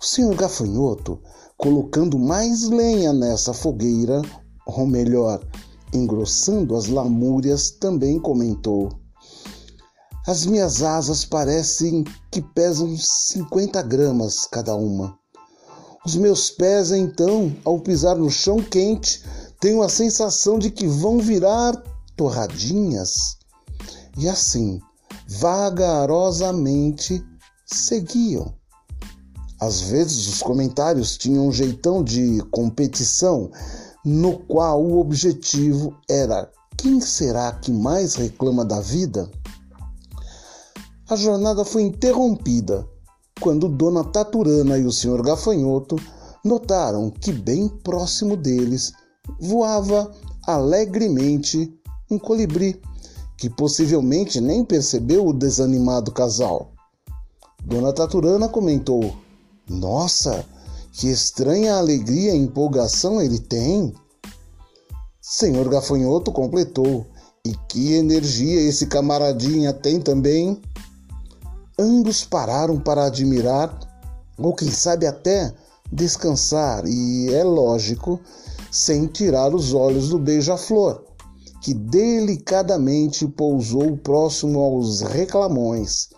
O 0.00 0.04
senhor 0.04 0.34
Gafanhoto, 0.34 1.20
colocando 1.60 2.18
mais 2.18 2.68
lenha 2.70 3.12
nessa 3.12 3.52
fogueira, 3.52 4.22
ou 4.66 4.86
melhor, 4.86 5.46
engrossando 5.92 6.74
as 6.74 6.86
lamúrias, 6.86 7.70
também 7.70 8.18
comentou: 8.18 8.88
As 10.26 10.46
minhas 10.46 10.82
asas 10.82 11.22
parecem 11.24 12.02
que 12.30 12.40
pesam 12.40 12.96
50 12.96 13.82
gramas 13.82 14.46
cada 14.46 14.74
uma. 14.74 15.18
Os 16.04 16.16
meus 16.16 16.50
pés, 16.50 16.92
então, 16.92 17.54
ao 17.62 17.78
pisar 17.78 18.16
no 18.16 18.30
chão 18.30 18.56
quente, 18.62 19.22
tenho 19.60 19.82
a 19.82 19.88
sensação 19.90 20.58
de 20.58 20.70
que 20.70 20.86
vão 20.86 21.18
virar 21.18 21.76
torradinhas. 22.16 23.36
E 24.16 24.26
assim, 24.26 24.80
vagarosamente, 25.28 27.22
seguiam. 27.66 28.59
Às 29.60 29.82
vezes 29.82 30.26
os 30.26 30.42
comentários 30.42 31.18
tinham 31.18 31.46
um 31.46 31.52
jeitão 31.52 32.02
de 32.02 32.42
competição 32.50 33.50
no 34.04 34.38
qual 34.38 34.82
o 34.82 34.98
objetivo 34.98 35.94
era 36.08 36.50
quem 36.76 36.98
será 36.98 37.52
que 37.52 37.70
mais 37.70 38.14
reclama 38.14 38.64
da 38.64 38.80
vida? 38.80 39.30
A 41.10 41.14
jornada 41.14 41.62
foi 41.62 41.82
interrompida 41.82 42.88
quando 43.38 43.68
Dona 43.68 44.02
Taturana 44.02 44.78
e 44.78 44.86
o 44.86 44.92
Sr. 44.92 45.22
Gafanhoto 45.22 45.96
notaram 46.42 47.10
que 47.10 47.32
bem 47.32 47.68
próximo 47.68 48.36
deles 48.36 48.92
voava 49.38 50.10
alegremente 50.46 51.70
um 52.10 52.18
colibri, 52.18 52.80
que 53.36 53.50
possivelmente 53.50 54.40
nem 54.40 54.64
percebeu 54.64 55.26
o 55.26 55.34
desanimado 55.34 56.10
casal. 56.12 56.72
Dona 57.62 57.92
Taturana 57.92 58.48
comentou: 58.48 59.14
Nossa, 59.70 60.44
que 60.90 61.08
estranha 61.08 61.76
alegria 61.76 62.34
e 62.34 62.38
empolgação 62.38 63.22
ele 63.22 63.38
tem! 63.38 63.94
Senhor 65.20 65.68
Gafanhoto 65.68 66.32
completou. 66.32 67.06
E 67.46 67.54
que 67.68 67.94
energia 67.94 68.60
esse 68.60 68.86
camaradinha 68.86 69.72
tem 69.72 70.00
também! 70.00 70.60
Ambos 71.78 72.24
pararam 72.24 72.80
para 72.80 73.06
admirar, 73.06 73.78
ou 74.36 74.52
quem 74.54 74.70
sabe 74.70 75.06
até 75.06 75.54
descansar, 75.90 76.84
e 76.86 77.32
é 77.32 77.44
lógico, 77.44 78.20
sem 78.72 79.06
tirar 79.06 79.54
os 79.54 79.72
olhos 79.72 80.08
do 80.08 80.18
beija-flor, 80.18 81.04
que 81.62 81.72
delicadamente 81.72 83.26
pousou 83.26 83.96
próximo 83.96 84.58
aos 84.58 85.00
reclamões. 85.00 86.08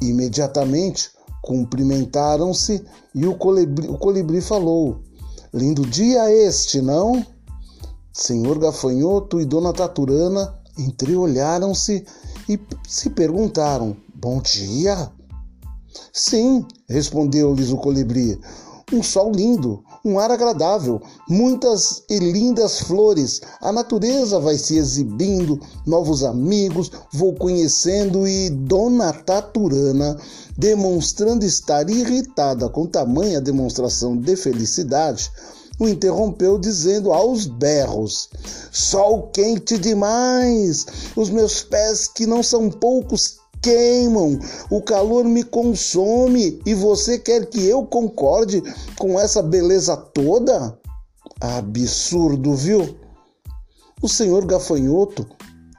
Imediatamente 0.00 1.10
Cumprimentaram-se 1.42 2.84
e 3.14 3.26
o 3.26 3.34
colibri, 3.34 3.88
o 3.88 3.96
colibri 3.96 4.40
falou: 4.40 5.00
Lindo 5.52 5.86
dia 5.86 6.30
este, 6.30 6.80
não? 6.80 7.24
Senhor 8.12 8.58
Gafanhoto 8.58 9.40
e 9.40 9.44
Dona 9.44 9.72
Taturana 9.72 10.58
entreolharam-se 10.78 12.04
e 12.48 12.58
se 12.86 13.10
perguntaram: 13.10 13.96
Bom 14.14 14.40
dia? 14.40 15.10
Sim, 16.12 16.66
respondeu-lhes 16.88 17.70
o 17.70 17.76
colibri. 17.76 18.38
Um 18.92 19.02
sol 19.02 19.32
lindo, 19.32 19.82
um 20.04 20.18
ar 20.18 20.30
agradável, 20.30 21.00
muitas 21.28 22.02
e 22.08 22.18
lindas 22.18 22.80
flores. 22.80 23.40
A 23.60 23.70
natureza 23.70 24.38
vai 24.38 24.56
se 24.56 24.76
exibindo, 24.76 25.60
novos 25.86 26.24
amigos, 26.24 26.90
vou 27.12 27.34
conhecendo 27.34 28.26
e 28.26 28.50
Dona 28.50 29.12
Taturana, 29.12 30.16
demonstrando 30.56 31.44
estar 31.44 31.88
irritada 31.88 32.68
com 32.68 32.86
tamanha 32.86 33.40
demonstração 33.40 34.16
de 34.16 34.36
felicidade, 34.36 35.30
o 35.78 35.88
interrompeu 35.88 36.58
dizendo 36.58 37.10
aos 37.10 37.46
berros: 37.46 38.28
Sol 38.70 39.30
quente 39.32 39.78
demais! 39.78 40.86
Os 41.16 41.30
meus 41.30 41.62
pés, 41.62 42.06
que 42.06 42.26
não 42.26 42.42
são 42.42 42.70
poucos, 42.70 43.39
queimam, 43.62 44.38
o 44.70 44.80
calor 44.82 45.24
me 45.24 45.44
consome 45.44 46.60
e 46.64 46.74
você 46.74 47.18
quer 47.18 47.46
que 47.46 47.64
eu 47.66 47.84
concorde 47.84 48.62
com 48.98 49.18
essa 49.18 49.42
beleza 49.42 49.96
toda? 49.96 50.78
Absurdo, 51.40 52.54
viu? 52.54 52.96
O 54.02 54.08
senhor 54.08 54.44
gafanhoto, 54.46 55.26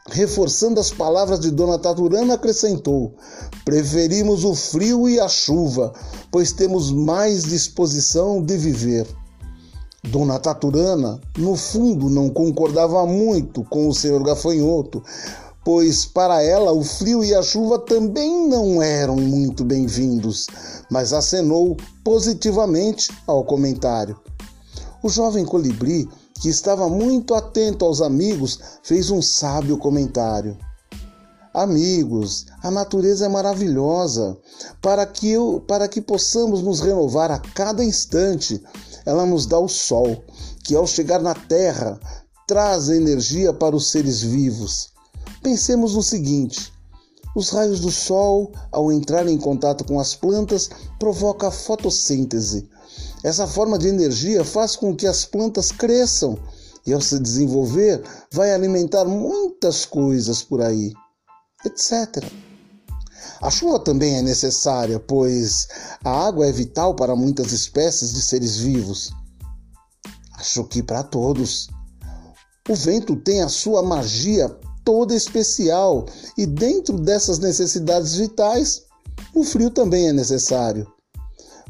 reforçando 0.09 0.79
as 0.79 0.91
palavras 0.91 1.39
de 1.39 1.51
Dona 1.51 1.79
Taturana, 1.79 2.35
acrescentou: 2.35 3.15
Preferimos 3.65 4.43
o 4.43 4.53
frio 4.53 5.09
e 5.09 5.19
a 5.19 5.27
chuva, 5.27 5.91
pois 6.31 6.51
temos 6.51 6.91
mais 6.91 7.43
disposição 7.43 8.43
de 8.43 8.57
viver. 8.57 9.07
Dona 10.03 10.39
Taturana, 10.39 11.21
no 11.37 11.55
fundo, 11.55 12.09
não 12.09 12.27
concordava 12.29 13.05
muito 13.05 13.63
com 13.65 13.87
o 13.87 13.93
senhor 13.93 14.23
gafanhoto, 14.23 15.03
pois 15.63 16.05
para 16.05 16.41
ela 16.41 16.71
o 16.71 16.83
frio 16.83 17.23
e 17.23 17.33
a 17.35 17.43
chuva 17.43 17.77
também 17.79 18.47
não 18.47 18.81
eram 18.81 19.15
muito 19.15 19.63
bem-vindos, 19.63 20.47
mas 20.89 21.13
acenou 21.13 21.77
positivamente 22.03 23.11
ao 23.27 23.43
comentário. 23.43 24.19
O 25.03 25.09
jovem 25.09 25.45
colibri, 25.45 26.09
que 26.41 26.49
estava 26.49 26.89
muito 26.89 27.35
atento 27.35 27.85
aos 27.85 28.01
amigos, 28.01 28.59
fez 28.83 29.11
um 29.11 29.21
sábio 29.21 29.77
comentário. 29.77 30.57
Amigos, 31.53 32.45
a 32.63 32.71
natureza 32.71 33.25
é 33.25 33.29
maravilhosa. 33.29 34.37
Para 34.81 35.05
que, 35.05 35.29
eu, 35.29 35.63
para 35.67 35.87
que 35.87 36.01
possamos 36.01 36.61
nos 36.61 36.79
renovar 36.79 37.29
a 37.29 37.39
cada 37.39 37.83
instante, 37.83 38.63
ela 39.05 39.25
nos 39.25 39.45
dá 39.45 39.59
o 39.59 39.67
sol, 39.67 40.23
que 40.63 40.75
ao 40.75 40.87
chegar 40.87 41.21
na 41.21 41.35
Terra 41.35 41.99
traz 42.47 42.89
energia 42.89 43.53
para 43.53 43.75
os 43.75 43.91
seres 43.91 44.21
vivos. 44.21 44.90
Pensemos 45.41 45.95
no 45.95 46.03
seguinte: 46.03 46.71
os 47.35 47.49
raios 47.49 47.79
do 47.79 47.91
sol, 47.91 48.51
ao 48.71 48.91
entrar 48.91 49.27
em 49.27 49.37
contato 49.37 49.83
com 49.85 49.99
as 49.99 50.13
plantas, 50.13 50.69
provoca 50.99 51.47
a 51.47 51.51
fotossíntese. 51.51 52.69
Essa 53.23 53.47
forma 53.47 53.77
de 53.77 53.87
energia 53.87 54.43
faz 54.43 54.75
com 54.75 54.95
que 54.95 55.07
as 55.07 55.25
plantas 55.25 55.71
cresçam 55.71 56.37
e, 56.85 56.91
ao 56.91 56.99
se 56.99 57.19
desenvolver, 57.19 58.03
vai 58.31 58.53
alimentar 58.53 59.05
muitas 59.05 59.85
coisas 59.85 60.43
por 60.43 60.61
aí, 60.61 60.93
etc. 61.65 62.23
A 63.41 63.49
chuva 63.49 63.79
também 63.79 64.17
é 64.17 64.21
necessária, 64.21 64.99
pois 64.99 65.67
a 66.03 66.27
água 66.27 66.47
é 66.47 66.51
vital 66.51 66.95
para 66.95 67.15
muitas 67.15 67.51
espécies 67.51 68.13
de 68.13 68.21
seres 68.21 68.57
vivos. 68.57 69.11
Acho 70.37 70.63
que 70.65 70.83
para 70.83 71.03
todos. 71.03 71.69
O 72.69 72.75
vento 72.75 73.15
tem 73.15 73.41
a 73.41 73.49
sua 73.49 73.81
magia 73.81 74.55
toda 74.83 75.15
especial 75.15 76.05
e 76.37 76.45
dentro 76.45 76.97
dessas 76.97 77.39
necessidades 77.39 78.15
vitais, 78.15 78.83
o 79.33 79.43
frio 79.43 79.69
também 79.69 80.09
é 80.09 80.13
necessário. 80.13 80.87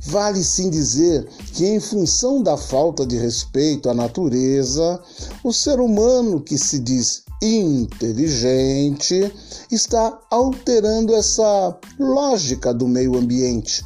Vale 0.03 0.43
sim 0.43 0.71
dizer 0.71 1.27
que, 1.53 1.63
em 1.65 1.79
função 1.79 2.41
da 2.41 2.57
falta 2.57 3.05
de 3.05 3.17
respeito 3.17 3.87
à 3.87 3.93
natureza, 3.93 4.99
o 5.43 5.53
ser 5.53 5.79
humano 5.79 6.41
que 6.41 6.57
se 6.57 6.79
diz 6.79 7.23
inteligente 7.41 9.31
está 9.71 10.19
alterando 10.29 11.13
essa 11.13 11.77
lógica 11.99 12.73
do 12.73 12.87
meio 12.87 13.15
ambiente, 13.15 13.83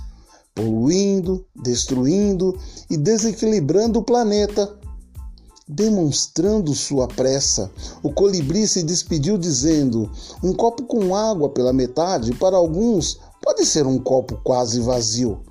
poluindo, 0.54 1.46
destruindo 1.54 2.58
e 2.90 2.96
desequilibrando 2.96 4.00
o 4.00 4.04
planeta 4.04 4.74
Demonstrando 5.68 6.76
sua 6.76 7.08
pressa, 7.08 7.72
o 8.04 8.14
colibri 8.14 8.68
se 8.68 8.84
despediu 8.84 9.36
dizendo: 9.36 10.12
Um 10.44 10.54
copo 10.54 10.84
com 10.84 11.16
água 11.16 11.50
pela 11.50 11.74
metade, 11.74 12.36
para 12.36 12.56
alguns, 12.56 13.20
pode 13.42 13.66
ser 13.66 13.88
um 13.88 13.98
copo 13.98 14.40
quase 14.44 14.80
vazio, 14.80 15.42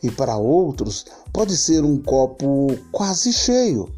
e 0.00 0.08
para 0.08 0.36
outros, 0.36 1.04
pode 1.32 1.56
ser 1.56 1.84
um 1.84 1.98
copo 2.00 2.68
quase 2.92 3.32
cheio, 3.32 3.92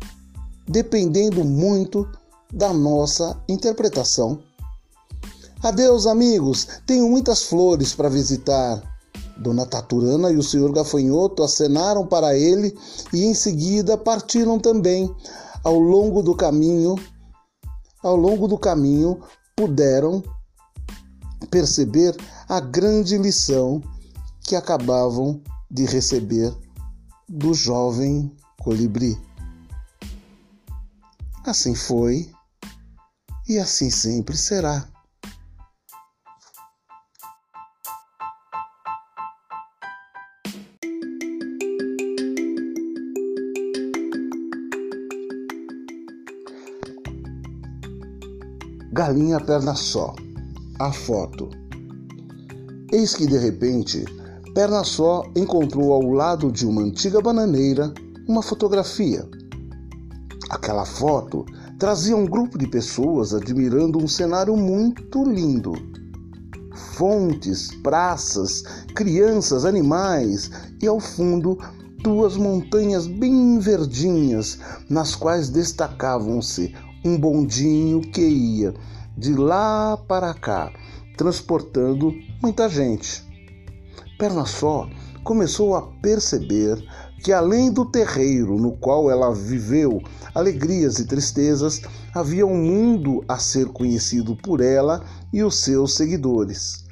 dependendo 0.66 1.44
muito 1.44 2.08
da 2.50 2.72
nossa 2.72 3.38
interpretação. 3.46 4.38
Adeus, 5.62 6.06
amigos, 6.06 6.66
tenho 6.86 7.08
muitas 7.10 7.42
flores 7.42 7.94
para 7.94 8.08
visitar. 8.08 8.91
Dona 9.36 9.66
Taturana 9.66 10.30
e 10.30 10.36
o 10.36 10.42
senhor 10.42 10.72
Gafanhoto 10.72 11.42
acenaram 11.42 12.06
para 12.06 12.36
ele 12.36 12.76
e 13.12 13.24
em 13.24 13.34
seguida 13.34 13.96
partiram 13.96 14.58
também. 14.58 15.14
Ao 15.64 15.78
longo 15.78 16.22
do 16.22 16.34
caminho, 16.34 16.96
ao 18.02 18.16
longo 18.16 18.48
do 18.48 18.58
caminho, 18.58 19.20
puderam 19.56 20.22
perceber 21.50 22.16
a 22.48 22.60
grande 22.60 23.16
lição 23.16 23.80
que 24.40 24.56
acabavam 24.56 25.40
de 25.70 25.84
receber 25.86 26.52
do 27.28 27.54
jovem 27.54 28.30
colibri. 28.60 29.18
Assim 31.44 31.74
foi 31.74 32.30
e 33.48 33.58
assim 33.58 33.90
sempre 33.90 34.36
será. 34.36 34.91
Galinha 49.12 49.38
perna 49.38 49.74
só. 49.74 50.14
A 50.78 50.90
foto. 50.90 51.50
Eis 52.90 53.14
que 53.14 53.26
de 53.26 53.36
repente, 53.36 54.06
perna 54.54 54.82
só 54.84 55.22
encontrou 55.36 55.92
ao 55.92 56.12
lado 56.12 56.50
de 56.50 56.66
uma 56.66 56.80
antiga 56.80 57.20
bananeira 57.20 57.92
uma 58.26 58.40
fotografia. 58.40 59.28
Aquela 60.48 60.86
foto 60.86 61.44
trazia 61.78 62.16
um 62.16 62.24
grupo 62.24 62.56
de 62.56 62.66
pessoas 62.66 63.34
admirando 63.34 64.02
um 64.02 64.08
cenário 64.08 64.56
muito 64.56 65.22
lindo. 65.24 65.74
Fontes, 66.94 67.68
praças, 67.82 68.62
crianças, 68.94 69.66
animais 69.66 70.50
e 70.80 70.86
ao 70.86 70.98
fundo 70.98 71.58
duas 72.02 72.38
montanhas 72.38 73.06
bem 73.06 73.58
verdinhas, 73.58 74.58
nas 74.88 75.14
quais 75.14 75.50
destacavam-se 75.50 76.74
um 77.04 77.18
bondinho 77.18 78.00
que 78.00 78.22
ia 78.22 78.72
de 79.22 79.34
lá 79.34 79.96
para 80.08 80.34
cá, 80.34 80.72
transportando 81.16 82.12
muita 82.42 82.68
gente. 82.68 83.24
Perna 84.18 84.44
só 84.44 84.90
começou 85.22 85.76
a 85.76 85.82
perceber 86.02 86.84
que 87.22 87.32
além 87.32 87.70
do 87.70 87.84
terreiro 87.84 88.58
no 88.58 88.72
qual 88.72 89.08
ela 89.08 89.32
viveu 89.32 90.02
alegrias 90.34 90.98
e 90.98 91.06
tristezas, 91.06 91.82
havia 92.12 92.44
um 92.44 92.56
mundo 92.56 93.24
a 93.28 93.38
ser 93.38 93.66
conhecido 93.66 94.34
por 94.34 94.60
ela 94.60 95.04
e 95.32 95.44
os 95.44 95.60
seus 95.60 95.94
seguidores. 95.94 96.84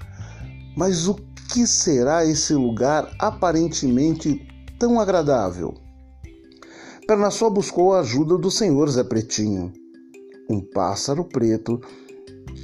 Mas 0.77 1.09
o 1.09 1.17
que 1.53 1.67
será 1.67 2.25
esse 2.25 2.55
lugar 2.55 3.11
aparentemente 3.19 4.47
tão 4.79 5.01
agradável? 5.01 5.75
Perna 7.09 7.29
só 7.33 7.51
buscou 7.51 7.93
a 7.93 8.01
ajuda 8.01 8.39
do 8.39 8.53
senhor 8.53 8.89
Zé 8.89 9.03
Pretinho 9.03 9.73
um 10.51 10.61
pássaro 10.61 11.25
preto 11.25 11.81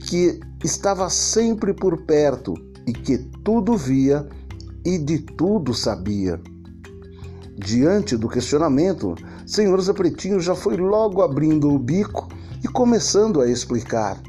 que 0.07 0.40
estava 0.62 1.11
sempre 1.11 1.75
por 1.75 2.03
perto 2.03 2.55
e 2.87 2.92
que 2.92 3.19
tudo 3.19 3.77
via 3.77 4.27
e 4.85 4.99
de 4.99 5.19
tudo 5.19 5.75
sabia. 5.75 6.40
Diante 7.59 8.16
do 8.16 8.29
questionamento, 8.29 9.16
Senhor 9.47 9.81
Zé 9.81 9.92
Pretinho 9.92 10.40
já 10.40 10.55
foi 10.55 10.77
logo 10.77 11.23
abrindo 11.23 11.71
o 11.71 11.79
bico 11.79 12.29
e 12.62 12.69
começando 12.69 13.40
a 13.40 13.49
explicar. 13.49 14.21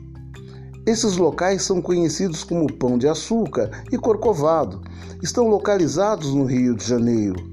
Esses 0.85 1.17
locais 1.17 1.63
são 1.63 1.81
conhecidos 1.81 2.43
como 2.43 2.71
Pão 2.71 2.97
de 2.97 3.07
Açúcar 3.07 3.69
e 3.91 3.97
Corcovado. 3.97 4.81
Estão 5.21 5.47
localizados 5.47 6.33
no 6.33 6.45
Rio 6.45 6.75
de 6.75 6.87
Janeiro. 6.87 7.51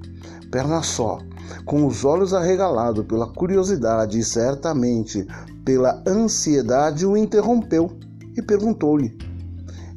Perna 0.50 0.82
só, 0.82 1.18
com 1.64 1.84
os 1.86 2.04
olhos 2.04 2.32
arregalados 2.32 3.04
pela 3.06 3.26
curiosidade 3.26 4.18
e 4.18 4.24
certamente 4.24 5.26
pela 5.64 6.02
ansiedade, 6.06 7.04
o 7.04 7.16
interrompeu 7.16 7.90
e 8.36 8.42
perguntou-lhe: 8.42 9.16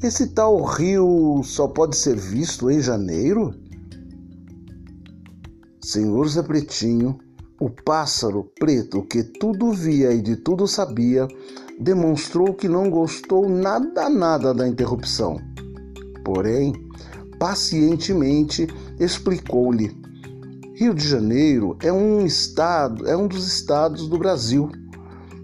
Esse 0.01 0.27
tal 0.27 0.63
rio 0.63 1.41
só 1.43 1.67
pode 1.67 1.95
ser 1.95 2.15
visto 2.15 2.69
em 2.69 2.81
janeiro? 2.81 3.53
Senhor 5.81 6.27
Zé 6.27 6.43
Pretinho, 6.43 7.17
o 7.59 7.69
pássaro 7.69 8.51
preto 8.59 9.03
que 9.03 9.23
tudo 9.23 9.71
via 9.71 10.11
e 10.13 10.21
de 10.21 10.35
tudo 10.35 10.67
sabia, 10.67 11.27
demonstrou 11.79 12.53
que 12.53 12.67
não 12.67 12.89
gostou 12.89 13.47
nada 13.47 14.09
nada 14.09 14.53
da 14.53 14.67
interrupção. 14.67 15.37
Porém, 16.23 16.73
pacientemente 17.39 18.67
explicou-lhe 18.99 20.07
Rio 20.77 20.93
de 20.93 21.07
Janeiro 21.07 21.75
é 21.81 21.91
um 21.91 22.23
estado, 22.23 23.07
é 23.07 23.17
um 23.17 23.27
dos 23.27 23.47
estados 23.47 24.07
do 24.07 24.15
Brasil, 24.15 24.69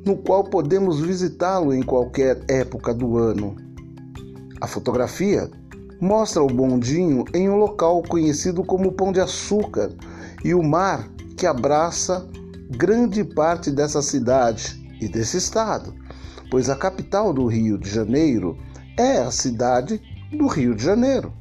no 0.06 0.18
qual 0.18 0.44
podemos 0.44 1.00
visitá-lo 1.00 1.74
em 1.74 1.82
qualquer 1.82 2.44
época 2.48 2.94
do 2.94 3.18
ano. 3.18 3.56
A 4.60 4.68
fotografia 4.68 5.50
mostra 6.00 6.44
o 6.44 6.48
bondinho 6.48 7.24
em 7.34 7.50
um 7.50 7.56
local 7.56 8.04
conhecido 8.04 8.64
como 8.64 8.92
Pão 8.92 9.12
de 9.12 9.22
Açúcar 9.22 9.90
e 10.44 10.54
o 10.54 10.62
mar 10.62 11.08
que 11.38 11.48
abraça 11.48 12.28
grande 12.70 13.24
parte 13.24 13.72
dessa 13.72 14.02
cidade 14.02 14.82
e 15.00 15.08
desse 15.08 15.38
estado, 15.38 15.94
pois 16.50 16.70
a 16.70 16.76
capital 16.76 17.34
do 17.34 17.46
Rio 17.46 17.78
de 17.78 17.90
Janeiro 17.90 18.58
é 18.98 19.20
a 19.20 19.32
cidade 19.32 20.02
do 20.32 20.48
Rio 20.48 20.76
de 20.76 20.84
Janeiro. 20.84 21.34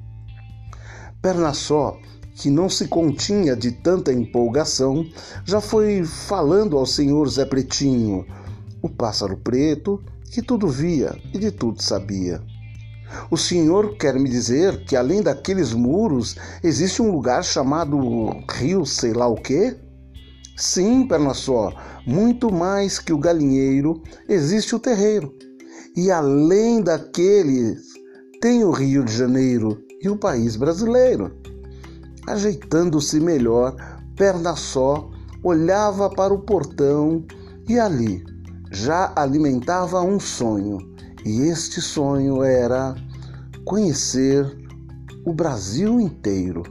Perna 1.20 1.52
só, 1.54 1.96
que 2.34 2.50
não 2.50 2.68
se 2.68 2.88
continha 2.88 3.54
de 3.54 3.72
tanta 3.72 4.12
empolgação, 4.12 5.06
já 5.44 5.60
foi 5.60 6.04
falando 6.04 6.76
ao 6.76 6.86
senhor 6.86 7.28
Zé 7.28 7.44
Pretinho, 7.44 8.26
o 8.82 8.88
pássaro 8.88 9.36
preto, 9.36 10.02
que 10.30 10.42
tudo 10.42 10.66
via 10.66 11.16
e 11.32 11.38
de 11.38 11.50
tudo 11.50 11.80
sabia. 11.80 12.42
O 13.30 13.36
senhor 13.36 13.96
quer 13.96 14.14
me 14.14 14.28
dizer 14.28 14.84
que 14.84 14.96
além 14.96 15.22
daqueles 15.22 15.72
muros 15.72 16.36
existe 16.64 17.00
um 17.00 17.12
lugar 17.12 17.44
chamado 17.44 17.96
Rio 18.50 18.84
sei 18.84 19.12
lá 19.12 19.28
o 19.28 19.36
quê? 19.36 19.76
Sim, 20.56 21.06
perna 21.06 21.34
só, 21.34 21.72
muito 22.06 22.52
mais 22.52 22.98
que 22.98 23.12
o 23.12 23.18
galinheiro 23.18 24.02
existe 24.28 24.74
o 24.74 24.78
terreiro. 24.78 25.32
E 25.94 26.10
além 26.10 26.82
daqueles, 26.82 27.82
tem 28.40 28.64
o 28.64 28.70
Rio 28.70 29.04
de 29.04 29.14
Janeiro 29.14 29.82
e 30.00 30.08
o 30.08 30.16
país 30.16 30.56
brasileiro. 30.56 31.32
Ajeitando-se 32.26 33.20
melhor, 33.20 33.76
perna 34.16 34.56
só, 34.56 35.10
olhava 35.42 36.08
para 36.08 36.32
o 36.32 36.40
portão 36.40 37.26
e 37.68 37.78
ali 37.78 38.31
já 38.72 39.12
alimentava 39.14 40.00
um 40.00 40.18
sonho. 40.18 40.78
E 41.24 41.42
este 41.42 41.80
sonho 41.80 42.42
era 42.42 42.96
conhecer 43.64 44.44
o 45.24 45.32
Brasil 45.32 46.00
inteiro. 46.00 46.62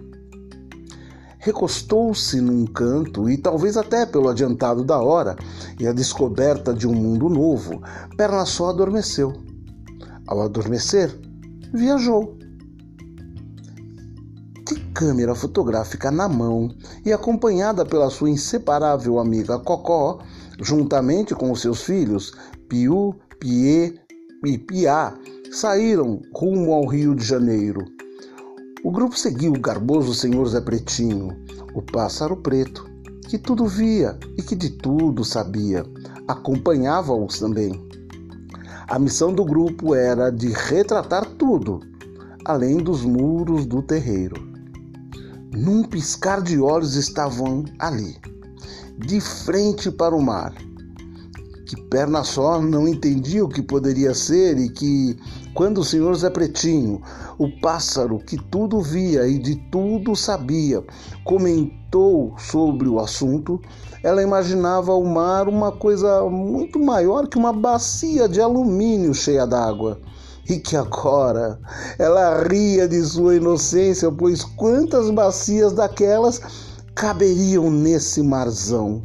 Recostou-se 1.38 2.40
num 2.42 2.66
canto 2.66 3.30
e, 3.30 3.38
talvez 3.38 3.78
até 3.78 4.06
pelo 4.06 4.30
adiantado 4.30 4.84
da 4.84 5.00
hora 5.00 5.36
e 5.80 5.88
a 5.88 5.94
descoberta 5.94 6.74
de 6.74 6.88
um 6.88 6.94
mundo 6.94 7.30
novo, 7.30 7.82
perna 8.18 8.46
só 8.46 8.70
adormeceu. 8.70 9.34
Ao 10.28 10.42
adormecer, 10.42 11.18
viajou 11.74 12.38
câmera 14.94 15.34
fotográfica 15.34 16.12
na 16.12 16.30
mão 16.30 16.70
e 17.04 17.12
acompanhada 17.12 17.86
pela 17.86 18.10
sua 18.10 18.30
inseparável 18.30 19.18
amiga 19.18 19.58
Cocó, 19.58 20.20
juntamente 20.62 21.34
com 21.34 21.52
os 21.52 21.62
seus 21.62 21.82
filhos 21.82 22.34
Piu, 22.70 23.16
Pie 23.40 24.00
e 24.46 24.58
Piá, 24.58 25.14
saíram 25.52 26.22
rumo 26.34 26.72
ao 26.72 26.86
Rio 26.86 27.16
de 27.16 27.26
Janeiro. 27.26 27.84
O 28.84 28.92
grupo 28.92 29.18
seguiu 29.18 29.54
o 29.54 29.60
garboso 29.60 30.14
senhor 30.14 30.48
Zé 30.48 30.62
Pretinho, 30.62 31.36
o 31.74 31.82
pássaro 31.82 32.38
preto, 32.38 32.90
que 33.28 33.38
tudo 33.38 33.66
via 33.66 34.18
e 34.38 34.42
que 34.42 34.56
de 34.56 34.70
tudo 34.70 35.26
sabia. 35.26 35.86
Acompanhava-os 36.28 37.40
também. 37.40 37.80
A 38.88 39.00
missão 39.00 39.34
do 39.34 39.44
grupo 39.44 39.96
era 39.96 40.30
de 40.30 40.50
retratar 40.50 41.26
tudo, 41.38 41.80
além 42.46 42.78
dos 42.78 43.04
muros 43.04 43.66
do 43.66 43.82
terreiro. 43.82 44.36
Num 45.54 45.84
piscar 45.84 46.42
de 46.42 46.60
olhos 46.60 46.96
estavam 46.96 47.66
ali, 47.80 48.16
de 49.06 49.20
frente 49.20 49.92
para 49.92 50.16
o 50.16 50.22
mar. 50.22 50.54
Que 51.66 51.82
perna 51.90 52.24
só 52.24 52.62
não 52.62 52.88
entendia 52.88 53.46
o 53.46 53.50
que 53.50 53.62
poderia 53.62 54.14
ser 54.14 54.58
e 54.58 54.70
que, 54.70 55.18
quando 55.54 55.80
o 55.80 55.84
senhor 55.86 56.14
Zé 56.16 56.30
Pretinho, 56.30 57.02
o 57.38 57.50
pássaro 57.62 58.20
que 58.20 58.38
tudo 58.38 58.82
via 58.82 59.26
e 59.26 59.40
de 59.40 59.56
tudo 59.72 60.16
sabia, 60.16 60.84
comentou 61.24 62.36
sobre 62.38 62.90
o 62.90 63.00
assunto, 63.00 63.62
ela 64.04 64.22
imaginava 64.22 64.94
o 64.94 65.06
mar 65.06 65.48
uma 65.48 65.72
coisa 65.72 66.24
muito 66.30 66.78
maior 66.78 67.28
que 67.28 67.38
uma 67.38 67.54
bacia 67.54 68.28
de 68.28 68.42
alumínio 68.42 69.14
cheia 69.14 69.48
d'água 69.48 69.98
e 70.50 70.60
que 70.60 70.76
agora 70.76 71.60
ela 71.98 72.44
ria 72.44 72.88
de 72.88 73.02
sua 73.02 73.36
inocência, 73.36 74.12
pois 74.12 74.44
quantas 74.44 75.10
bacias 75.10 75.72
daquelas 75.72 76.42
caberiam 76.96 77.70
nesse 77.70 78.22
marzão? 78.22 79.04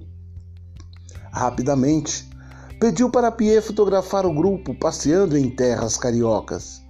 Rapidamente, 1.33 2.29
pediu 2.81 3.11
para 3.11 3.31
Pierre 3.31 3.61
fotografar 3.61 4.27
o 4.27 4.35
grupo 4.35 4.75
passeando 4.75 5.37
em 5.37 5.51
terras 5.51 5.97
cariocas. 5.97 6.83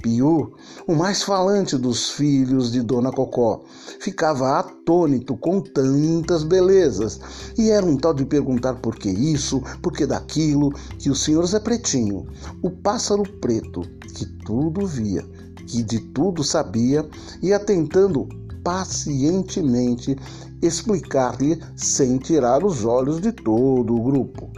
Piu, 0.00 0.54
o 0.86 0.94
mais 0.94 1.24
falante 1.24 1.76
dos 1.76 2.12
filhos 2.12 2.70
de 2.70 2.82
Dona 2.82 3.10
Cocó, 3.10 3.64
ficava 4.00 4.60
atônito 4.60 5.36
com 5.36 5.60
tantas 5.60 6.44
belezas 6.44 7.20
e 7.58 7.70
era 7.70 7.84
um 7.84 7.96
tal 7.96 8.14
de 8.14 8.24
perguntar 8.24 8.74
por 8.74 8.94
que 8.94 9.08
isso, 9.08 9.60
por 9.82 9.92
que 9.92 10.06
daquilo, 10.06 10.70
que 10.98 11.10
o 11.10 11.16
senhor 11.16 11.44
Zé 11.46 11.58
Pretinho, 11.58 12.26
o 12.62 12.70
pássaro 12.70 13.24
preto, 13.40 13.82
que 14.14 14.24
tudo 14.44 14.86
via, 14.86 15.26
que 15.66 15.82
de 15.82 15.98
tudo 15.98 16.44
sabia, 16.44 17.04
ia 17.42 17.58
tentando 17.58 18.28
pacientemente 18.68 20.14
explicar-lhe 20.60 21.58
sem 21.74 22.18
tirar 22.18 22.62
os 22.62 22.84
olhos 22.84 23.18
de 23.18 23.32
todo 23.32 23.96
o 23.96 24.02
grupo. 24.02 24.50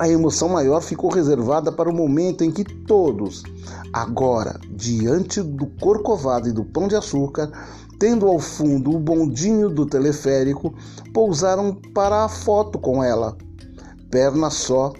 A 0.00 0.08
emoção 0.08 0.48
maior 0.48 0.80
ficou 0.80 1.12
reservada 1.12 1.70
para 1.70 1.88
o 1.88 1.94
momento 1.94 2.42
em 2.42 2.50
que 2.50 2.64
todos, 2.64 3.44
agora 3.92 4.58
diante 4.72 5.40
do 5.42 5.66
corcovado 5.80 6.48
e 6.48 6.52
do 6.52 6.64
pão 6.64 6.88
de 6.88 6.96
açúcar, 6.96 7.52
tendo 8.00 8.26
ao 8.26 8.40
fundo 8.40 8.96
o 8.96 8.98
bondinho 8.98 9.70
do 9.70 9.86
teleférico, 9.86 10.74
pousaram 11.14 11.72
para 11.94 12.24
a 12.24 12.28
foto 12.28 12.80
com 12.80 13.04
ela. 13.04 13.38
Perna 14.10 14.50
só 14.50 14.92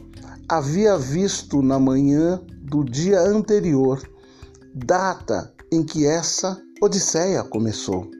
havia 0.48 0.96
visto 0.96 1.62
na 1.62 1.80
manhã 1.80 2.40
do 2.62 2.84
dia 2.84 3.22
anterior, 3.22 4.00
data 4.72 5.52
em 5.72 5.82
que 5.82 6.06
essa 6.06 6.56
odisseia 6.80 7.42
começou. 7.42 8.19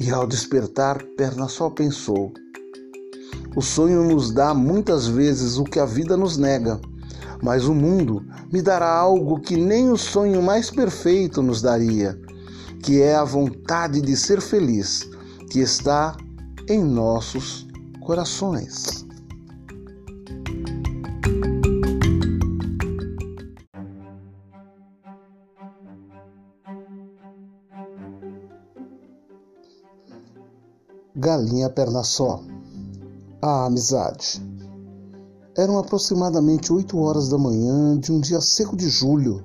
E 0.00 0.10
ao 0.10 0.26
despertar, 0.26 1.02
Perna 1.16 1.48
só 1.48 1.70
pensou: 1.70 2.32
o 3.54 3.60
sonho 3.60 4.02
nos 4.02 4.32
dá 4.32 4.54
muitas 4.54 5.06
vezes 5.06 5.58
o 5.58 5.64
que 5.64 5.78
a 5.78 5.84
vida 5.84 6.16
nos 6.16 6.36
nega, 6.36 6.80
mas 7.42 7.66
o 7.66 7.74
mundo 7.74 8.24
me 8.50 8.62
dará 8.62 8.88
algo 8.88 9.40
que 9.40 9.56
nem 9.56 9.90
o 9.90 9.96
sonho 9.96 10.42
mais 10.42 10.70
perfeito 10.70 11.42
nos 11.42 11.60
daria, 11.60 12.18
que 12.82 13.02
é 13.02 13.14
a 13.14 13.24
vontade 13.24 14.00
de 14.00 14.16
ser 14.16 14.40
feliz, 14.40 15.08
que 15.50 15.60
está 15.60 16.16
em 16.68 16.82
nossos 16.82 17.66
corações. 18.00 19.01
Galinha 31.22 31.70
perna 31.70 32.02
só 32.02 32.42
a 33.40 33.66
amizade. 33.66 34.42
Eram 35.56 35.78
aproximadamente 35.78 36.72
oito 36.72 36.98
horas 36.98 37.28
da 37.28 37.38
manhã 37.38 37.96
de 37.96 38.10
um 38.10 38.18
dia 38.18 38.40
seco 38.40 38.76
de 38.76 38.88
julho. 38.88 39.44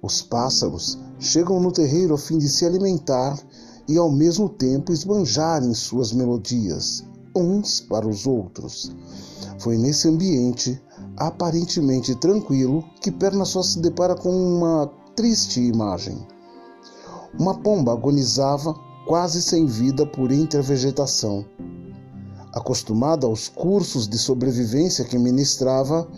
Os 0.00 0.22
pássaros 0.22 0.96
chegam 1.18 1.58
no 1.58 1.72
terreiro 1.72 2.14
a 2.14 2.18
fim 2.18 2.38
de 2.38 2.48
se 2.48 2.64
alimentar 2.64 3.36
e 3.88 3.98
ao 3.98 4.08
mesmo 4.08 4.48
tempo 4.48 4.92
esbanjarem 4.92 5.74
suas 5.74 6.12
melodias, 6.12 7.04
uns 7.34 7.80
para 7.80 8.06
os 8.06 8.24
outros. 8.24 8.94
Foi 9.58 9.76
nesse 9.76 10.06
ambiente, 10.06 10.80
aparentemente 11.16 12.14
tranquilo, 12.14 12.84
que 13.00 13.10
Perna 13.10 13.44
só 13.44 13.60
se 13.60 13.80
depara 13.80 14.14
com 14.14 14.30
uma 14.30 14.86
triste 15.16 15.60
imagem. 15.60 16.16
Uma 17.36 17.58
pomba 17.58 17.90
agonizava, 17.90 18.72
quase 19.06 19.40
sem 19.40 19.66
vida, 19.66 20.04
por 20.04 20.32
entre 20.32 20.58
a 20.58 20.62
vegetação. 20.62 21.46
Acostumada 22.52 23.26
aos 23.26 23.48
cursos 23.48 24.08
de 24.08 24.18
sobrevivência 24.18 25.04
que 25.04 25.16
ministrava, 25.16 26.08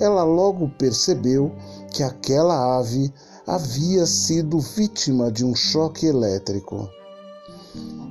ela 0.00 0.24
logo 0.24 0.70
percebeu 0.78 1.52
que 1.92 2.02
aquela 2.02 2.78
ave 2.78 3.12
havia 3.46 4.06
sido 4.06 4.58
vítima 4.60 5.30
de 5.30 5.44
um 5.44 5.54
choque 5.54 6.06
elétrico. 6.06 6.88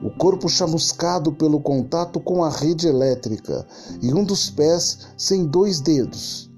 O 0.04 0.12
corpo 0.12 0.48
chamuscado 0.48 1.32
pelo 1.32 1.60
contato 1.60 2.20
com 2.20 2.44
a 2.44 2.50
rede 2.50 2.88
elétrica 2.88 3.66
e 4.02 4.14
um 4.14 4.24
dos 4.24 4.52
pés 4.52 5.00
sem 5.18 5.46
dois 5.48 5.80
dedos. 5.80 6.52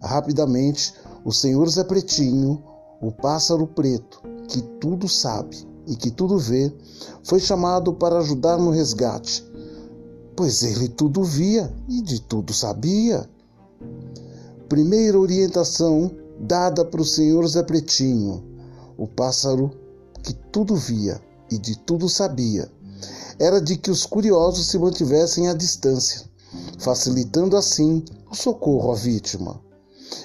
Rapidamente, 0.00 0.94
o 1.24 1.32
senhor 1.32 1.68
Zé 1.68 1.84
Pretinho, 1.84 2.62
o 3.02 3.12
pássaro 3.12 3.66
preto, 3.66 4.22
que 4.48 4.62
tudo 4.80 5.08
sabe 5.08 5.67
e 5.88 5.96
que 5.96 6.10
tudo 6.10 6.38
vê, 6.38 6.72
foi 7.24 7.40
chamado 7.40 7.92
para 7.92 8.18
ajudar 8.18 8.58
no 8.58 8.70
resgate 8.70 9.48
pois 10.38 10.62
ele 10.62 10.86
tudo 10.86 11.24
via 11.24 11.68
e 11.88 12.00
de 12.00 12.20
tudo 12.20 12.54
sabia. 12.54 13.28
Primeira 14.68 15.18
orientação 15.18 16.12
dada 16.38 16.84
para 16.84 17.02
o 17.02 17.04
senhor 17.04 17.44
Zé 17.48 17.64
Pretinho, 17.64 18.44
o 18.96 19.08
pássaro 19.08 19.68
que 20.22 20.32
tudo 20.32 20.76
via 20.76 21.20
e 21.50 21.58
de 21.58 21.76
tudo 21.76 22.08
sabia, 22.08 22.70
era 23.36 23.60
de 23.60 23.76
que 23.76 23.90
os 23.90 24.06
curiosos 24.06 24.68
se 24.68 24.78
mantivessem 24.78 25.48
à 25.48 25.54
distância, 25.54 26.24
facilitando 26.78 27.56
assim 27.56 28.04
o 28.30 28.36
socorro 28.36 28.92
à 28.92 28.94
vítima. 28.94 29.60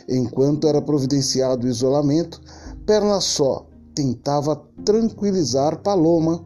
Enquanto 0.07 0.67
era 0.67 0.79
providenciado 0.79 1.65
o 1.65 1.69
isolamento, 1.69 2.39
Perna 2.85 3.19
Só 3.19 3.65
tentava 3.93 4.55
tranquilizar 4.83 5.81
Paloma. 5.81 6.43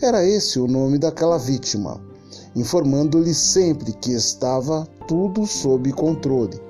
Era 0.00 0.24
esse 0.24 0.58
o 0.58 0.66
nome 0.66 0.98
daquela 0.98 1.38
vítima, 1.38 2.00
informando-lhe 2.54 3.34
sempre 3.34 3.92
que 3.92 4.12
estava 4.12 4.86
tudo 5.06 5.46
sob 5.46 5.92
controle. 5.92 6.60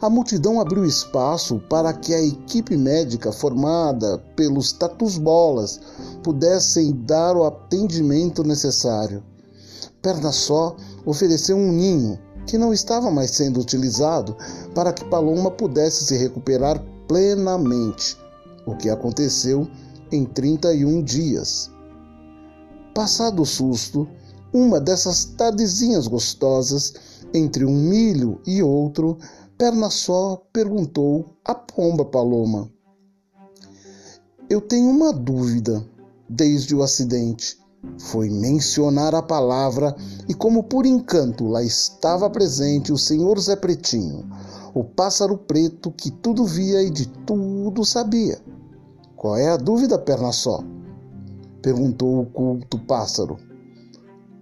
A 0.00 0.10
multidão 0.10 0.60
abriu 0.60 0.84
espaço 0.84 1.58
para 1.70 1.92
que 1.92 2.12
a 2.12 2.20
equipe 2.20 2.76
médica 2.76 3.32
formada 3.32 4.18
pelos 4.36 4.72
tatus 4.72 5.16
bolas 5.16 5.80
pudessem 6.22 6.92
dar 7.06 7.36
o 7.36 7.44
atendimento 7.44 8.44
necessário. 8.44 9.22
Perna 10.02 10.30
só 10.30 10.76
ofereceu 11.06 11.56
um 11.56 11.72
ninho 11.72 12.18
que 12.46 12.58
não 12.58 12.72
estava 12.72 13.10
mais 13.10 13.30
sendo 13.30 13.60
utilizado 13.60 14.36
para 14.74 14.92
que 14.92 15.04
Paloma 15.06 15.50
pudesse 15.50 16.04
se 16.04 16.16
recuperar 16.16 16.84
plenamente, 17.06 18.16
o 18.66 18.76
que 18.76 18.88
aconteceu 18.88 19.68
em 20.10 20.24
31 20.24 21.02
dias. 21.02 21.70
Passado 22.94 23.42
o 23.42 23.46
susto, 23.46 24.08
uma 24.52 24.80
dessas 24.80 25.24
tardezinhas 25.24 26.06
gostosas, 26.06 26.94
entre 27.32 27.64
um 27.64 27.74
milho 27.74 28.40
e 28.46 28.62
outro, 28.62 29.18
perna 29.58 29.90
só 29.90 30.40
perguntou 30.52 31.36
a 31.44 31.54
pomba 31.54 32.04
Paloma: 32.04 32.70
Eu 34.48 34.60
tenho 34.60 34.88
uma 34.88 35.12
dúvida 35.12 35.84
desde 36.28 36.74
o 36.74 36.82
acidente. 36.82 37.58
Foi 37.98 38.30
mencionar 38.30 39.14
a 39.14 39.20
palavra 39.20 39.94
e, 40.26 40.32
como 40.32 40.64
por 40.64 40.86
encanto, 40.86 41.46
lá 41.46 41.62
estava 41.62 42.30
presente 42.30 42.90
o 42.90 42.96
senhor 42.96 43.38
Zé 43.38 43.56
Pretinho, 43.56 44.24
o 44.74 44.82
pássaro 44.82 45.38
preto 45.38 45.92
que 45.92 46.10
tudo 46.10 46.44
via 46.44 46.82
e 46.82 46.90
de 46.90 47.06
tudo 47.06 47.84
sabia. 47.84 48.40
Qual 49.16 49.36
é 49.36 49.48
a 49.48 49.56
dúvida, 49.56 49.96
perna 49.96 50.32
só? 50.32 50.64
perguntou 51.62 52.20
o 52.20 52.26
culto 52.26 52.78
pássaro. 52.80 53.38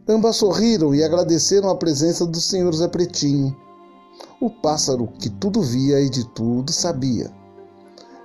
Ambas 0.08 0.36
sorriram 0.36 0.94
e 0.94 1.04
agradeceram 1.04 1.68
a 1.68 1.76
presença 1.76 2.26
do 2.26 2.40
senhor 2.40 2.74
Zé 2.74 2.88
Pretinho, 2.88 3.54
o 4.40 4.50
pássaro 4.50 5.06
que 5.18 5.28
tudo 5.28 5.60
via 5.60 6.00
e 6.00 6.08
de 6.08 6.26
tudo 6.30 6.72
sabia. 6.72 7.30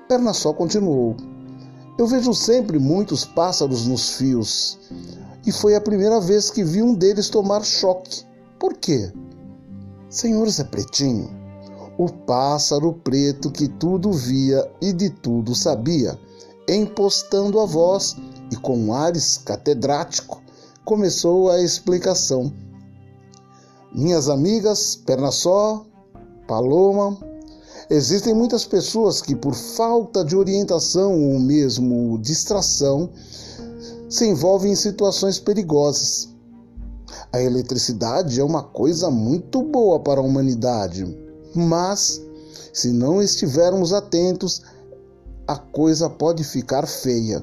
Perna 0.08 0.34
só 0.34 0.54
continuou. 0.54 1.16
Eu 2.00 2.08
vejo 2.08 2.34
sempre 2.34 2.80
muitos 2.80 3.26
pássaros 3.26 3.86
nos 3.86 4.16
fios, 4.16 4.80
e 5.46 5.52
foi 5.52 5.76
a 5.76 5.82
primeira 5.82 6.22
vez 6.22 6.50
que 6.50 6.64
vi 6.64 6.82
um 6.82 6.96
deles 6.96 7.30
tomar 7.30 7.64
choque. 7.64 8.24
Por 8.58 8.76
quê? 8.76 9.12
Senhor 10.10 10.50
Zé 10.50 10.64
Pretinho, 10.64 11.37
o 11.98 12.08
pássaro 12.08 12.94
preto 12.94 13.52
que 13.52 13.68
tudo 13.68 14.12
via 14.12 14.70
e 14.80 14.94
de 14.94 15.10
tudo 15.10 15.56
sabia, 15.56 16.18
empostando 16.68 17.60
a 17.60 17.66
voz 17.66 18.16
e 18.52 18.56
com 18.56 18.94
ares 18.94 19.38
catedrático, 19.38 20.42
começou 20.86 21.50
a 21.50 21.62
explicação. 21.62 22.54
Minhas 23.92 24.30
amigas, 24.30 24.96
perna 24.96 25.32
só, 25.32 25.84
paloma, 26.48 27.18
existem 27.90 28.34
muitas 28.34 28.64
pessoas 28.64 29.22
que, 29.22 29.36
por 29.36 29.56
falta 29.56 30.24
de 30.24 30.36
orientação 30.36 31.32
ou 31.32 31.40
mesmo 31.40 32.20
distração, 32.20 33.10
se 34.08 34.28
envolvem 34.28 34.74
em 34.74 34.76
situações 34.76 35.40
perigosas. 35.40 36.30
A 37.34 37.42
eletricidade 37.42 38.40
é 38.40 38.44
uma 38.44 38.62
coisa 38.62 39.10
muito 39.10 39.64
boa 39.64 40.00
para 40.00 40.22
a 40.22 40.24
humanidade, 40.24 41.06
mas 41.58 42.22
se 42.78 42.92
não 42.92 43.22
estivermos 43.22 43.92
atentos, 43.92 44.62
a 45.48 45.58
coisa 45.58 46.10
pode 46.10 46.44
ficar 46.44 46.86
feia. 46.86 47.42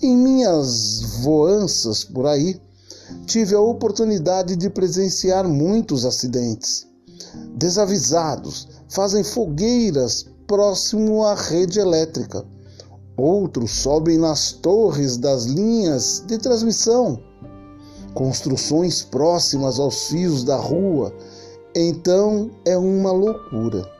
Em 0.00 0.16
minhas 0.16 1.20
voanças 1.22 2.04
por 2.04 2.26
aí, 2.26 2.60
tive 3.26 3.54
a 3.54 3.60
oportunidade 3.60 4.56
de 4.56 4.70
presenciar 4.70 5.46
muitos 5.46 6.06
acidentes. 6.06 6.86
Desavisados 7.56 8.68
fazem 8.88 9.22
fogueiras 9.22 10.26
próximo 10.46 11.24
à 11.24 11.34
rede 11.34 11.78
elétrica. 11.78 12.44
Outros 13.16 13.70
sobem 13.70 14.18
nas 14.18 14.52
torres 14.52 15.16
das 15.16 15.44
linhas 15.44 16.24
de 16.26 16.38
transmissão. 16.38 17.20
Construções 18.14 19.02
próximas 19.02 19.78
aos 19.78 20.08
fios 20.08 20.44
da 20.44 20.56
rua 20.56 21.12
então 21.74 22.50
é 22.64 22.76
uma 22.78 23.10
loucura. 23.10 23.90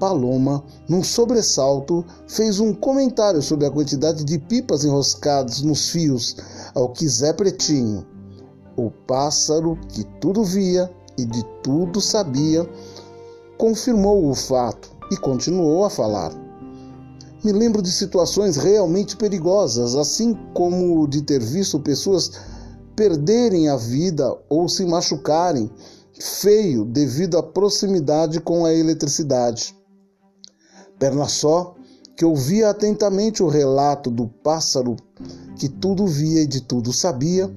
Paloma, 0.00 0.64
num 0.88 1.04
sobressalto, 1.04 2.04
fez 2.26 2.58
um 2.58 2.72
comentário 2.72 3.42
sobre 3.42 3.66
a 3.66 3.70
quantidade 3.70 4.24
de 4.24 4.38
pipas 4.38 4.82
enroscadas 4.82 5.60
nos 5.60 5.90
fios, 5.90 6.36
ao 6.74 6.88
que 6.88 7.06
Zé 7.06 7.32
Pretinho, 7.32 8.06
o 8.76 8.90
pássaro 8.90 9.78
que 9.90 10.04
tudo 10.20 10.42
via 10.42 10.90
e 11.18 11.24
de 11.24 11.44
tudo 11.62 12.00
sabia, 12.00 12.66
confirmou 13.58 14.26
o 14.26 14.34
fato 14.34 14.90
e 15.12 15.16
continuou 15.18 15.84
a 15.84 15.90
falar. 15.90 16.32
Me 17.44 17.52
lembro 17.52 17.82
de 17.82 17.92
situações 17.92 18.56
realmente 18.56 19.16
perigosas, 19.16 19.94
assim 19.94 20.34
como 20.54 21.06
de 21.06 21.22
ter 21.22 21.42
visto 21.42 21.78
pessoas 21.78 22.32
perderem 22.96 23.68
a 23.68 23.76
vida 23.76 24.36
ou 24.48 24.68
se 24.68 24.84
machucarem 24.84 25.70
feio 26.20 26.84
devido 26.84 27.38
à 27.38 27.42
proximidade 27.42 28.40
com 28.40 28.64
a 28.64 28.74
eletricidade. 28.74 29.74
Perna 30.98 31.26
só, 31.26 31.74
que 32.16 32.24
ouvia 32.24 32.68
atentamente 32.68 33.42
o 33.42 33.48
relato 33.48 34.10
do 34.10 34.28
pássaro 34.28 34.96
que 35.56 35.68
tudo 35.68 36.06
via 36.06 36.42
e 36.42 36.46
de 36.46 36.60
tudo 36.60 36.92
sabia, 36.92 37.50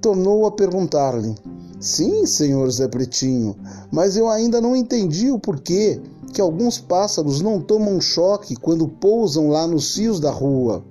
tornou 0.00 0.46
a 0.46 0.52
perguntar-lhe: 0.52 1.34
Sim, 1.80 2.26
senhor 2.26 2.70
Zé 2.70 2.88
Pretinho, 2.88 3.56
mas 3.90 4.16
eu 4.16 4.28
ainda 4.28 4.60
não 4.60 4.76
entendi 4.76 5.30
o 5.30 5.38
porquê 5.38 6.00
que 6.32 6.40
alguns 6.40 6.78
pássaros 6.78 7.40
não 7.40 7.60
tomam 7.60 8.00
choque 8.00 8.54
quando 8.56 8.86
pousam 8.86 9.48
lá 9.48 9.66
nos 9.66 9.94
fios 9.94 10.20
da 10.20 10.30
rua. 10.30 10.84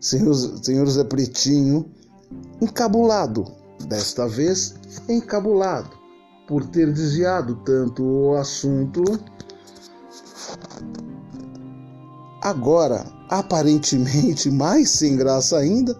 Senhor, 0.00 0.34
senhor 0.62 0.88
Zé 0.88 1.04
Pretinho, 1.04 1.86
encabulado, 2.60 3.46
desta 3.86 4.26
vez 4.26 4.74
encabulado, 5.08 5.90
por 6.52 6.66
ter 6.66 6.92
desviado 6.92 7.56
tanto 7.64 8.04
o 8.04 8.34
assunto 8.36 9.02
agora 12.42 13.06
aparentemente 13.30 14.50
mais 14.50 14.90
sem 14.90 15.16
graça 15.16 15.56
ainda, 15.56 15.98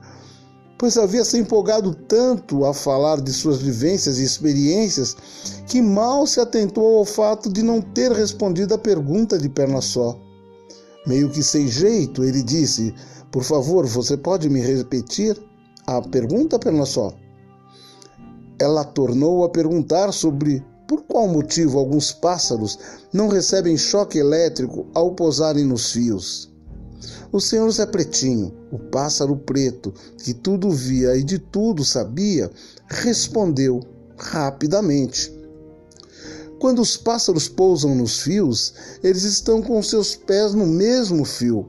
pois 0.79 0.99
havia 0.99 1.25
se 1.25 1.38
empolgado 1.38 1.95
tanto 1.95 2.67
a 2.67 2.75
falar 2.75 3.23
de 3.23 3.33
suas 3.33 3.62
vivências 3.62 4.19
e 4.19 4.25
experiências 4.25 5.17
que 5.67 5.81
mal 5.81 6.27
se 6.27 6.38
atentou 6.38 6.99
ao 6.99 7.07
fato 7.07 7.51
de 7.51 7.62
não 7.62 7.81
ter 7.81 8.12
respondido 8.12 8.75
a 8.75 8.79
pergunta 8.79 9.38
de 9.38 9.49
perna 9.49 9.81
só. 9.81 10.21
Meio 11.07 11.31
que 11.31 11.43
sem 11.43 11.67
jeito, 11.67 12.23
ele 12.23 12.43
disse: 12.43 12.95
Por 13.31 13.43
favor, 13.43 13.87
você 13.87 14.19
pode 14.19 14.51
me 14.51 14.61
repetir 14.61 15.43
a 15.87 16.03
pergunta, 16.03 16.59
perna 16.59 16.85
só? 16.85 17.22
Ela 18.62 18.85
tornou 18.85 19.42
a 19.42 19.48
perguntar 19.48 20.12
sobre 20.12 20.64
por 20.87 21.03
qual 21.03 21.27
motivo 21.27 21.81
alguns 21.81 22.12
pássaros 22.12 22.79
não 23.12 23.27
recebem 23.27 23.77
choque 23.77 24.18
elétrico 24.18 24.87
ao 24.94 25.16
pousarem 25.16 25.64
nos 25.64 25.90
fios? 25.90 26.48
O 27.33 27.40
senhor 27.40 27.68
Zé 27.72 27.87
Pretinho, 27.87 28.55
o 28.70 28.79
pássaro 28.79 29.37
preto, 29.37 29.92
que 30.22 30.33
tudo 30.33 30.70
via 30.70 31.16
e 31.16 31.25
de 31.25 31.40
tudo 31.40 31.85
sabia, 31.85 32.53
respondeu 32.87 33.81
rapidamente. 34.16 35.37
Quando 36.61 36.83
os 36.83 36.96
pássaros 36.96 37.48
pousam 37.48 37.96
nos 37.96 38.22
fios, 38.22 38.75
eles 39.03 39.25
estão 39.25 39.61
com 39.61 39.83
seus 39.83 40.14
pés 40.14 40.55
no 40.55 40.68
mesmo 40.68 41.25
fio. 41.25 41.68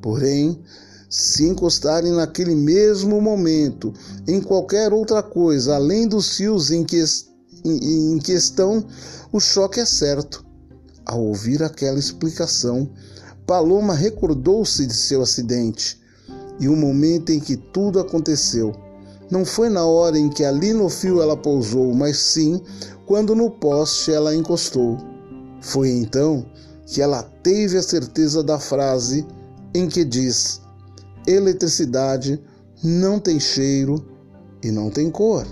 Porém, 0.00 0.62
se 1.08 1.46
encostarem 1.46 2.12
naquele 2.12 2.54
mesmo 2.54 3.20
momento 3.20 3.92
em 4.26 4.40
qualquer 4.40 4.92
outra 4.92 5.22
coisa 5.22 5.76
além 5.76 6.06
dos 6.06 6.36
fios 6.36 6.70
em 6.70 6.84
que 6.84 7.02
em, 7.64 8.14
em 8.14 8.18
questão, 8.18 8.84
o 9.32 9.40
choque 9.40 9.80
é 9.80 9.86
certo. 9.86 10.44
Ao 11.04 11.22
ouvir 11.22 11.62
aquela 11.62 11.98
explicação, 11.98 12.88
Paloma 13.46 13.94
recordou-se 13.94 14.86
de 14.86 14.94
seu 14.94 15.22
acidente 15.22 16.00
e 16.60 16.68
o 16.68 16.76
momento 16.76 17.30
em 17.32 17.40
que 17.40 17.56
tudo 17.56 17.98
aconteceu. 17.98 18.74
Não 19.30 19.44
foi 19.44 19.68
na 19.68 19.84
hora 19.84 20.18
em 20.18 20.28
que 20.28 20.44
ali 20.44 20.72
no 20.72 20.88
fio 20.88 21.20
ela 21.20 21.36
pousou, 21.36 21.94
mas 21.94 22.18
sim 22.18 22.60
quando 23.06 23.34
no 23.34 23.50
poste 23.50 24.12
ela 24.12 24.34
encostou. 24.34 24.96
Foi 25.60 25.90
então 25.90 26.46
que 26.86 27.02
ela 27.02 27.22
teve 27.42 27.76
a 27.76 27.82
certeza 27.82 28.42
da 28.42 28.58
frase 28.58 29.26
em 29.74 29.88
que 29.88 30.04
diz: 30.04 30.60
eletricidade 31.28 32.42
não 32.82 33.20
tem 33.20 33.38
cheiro 33.38 34.02
e 34.62 34.70
não 34.70 34.90
tem 34.90 35.10
cor. 35.10 35.46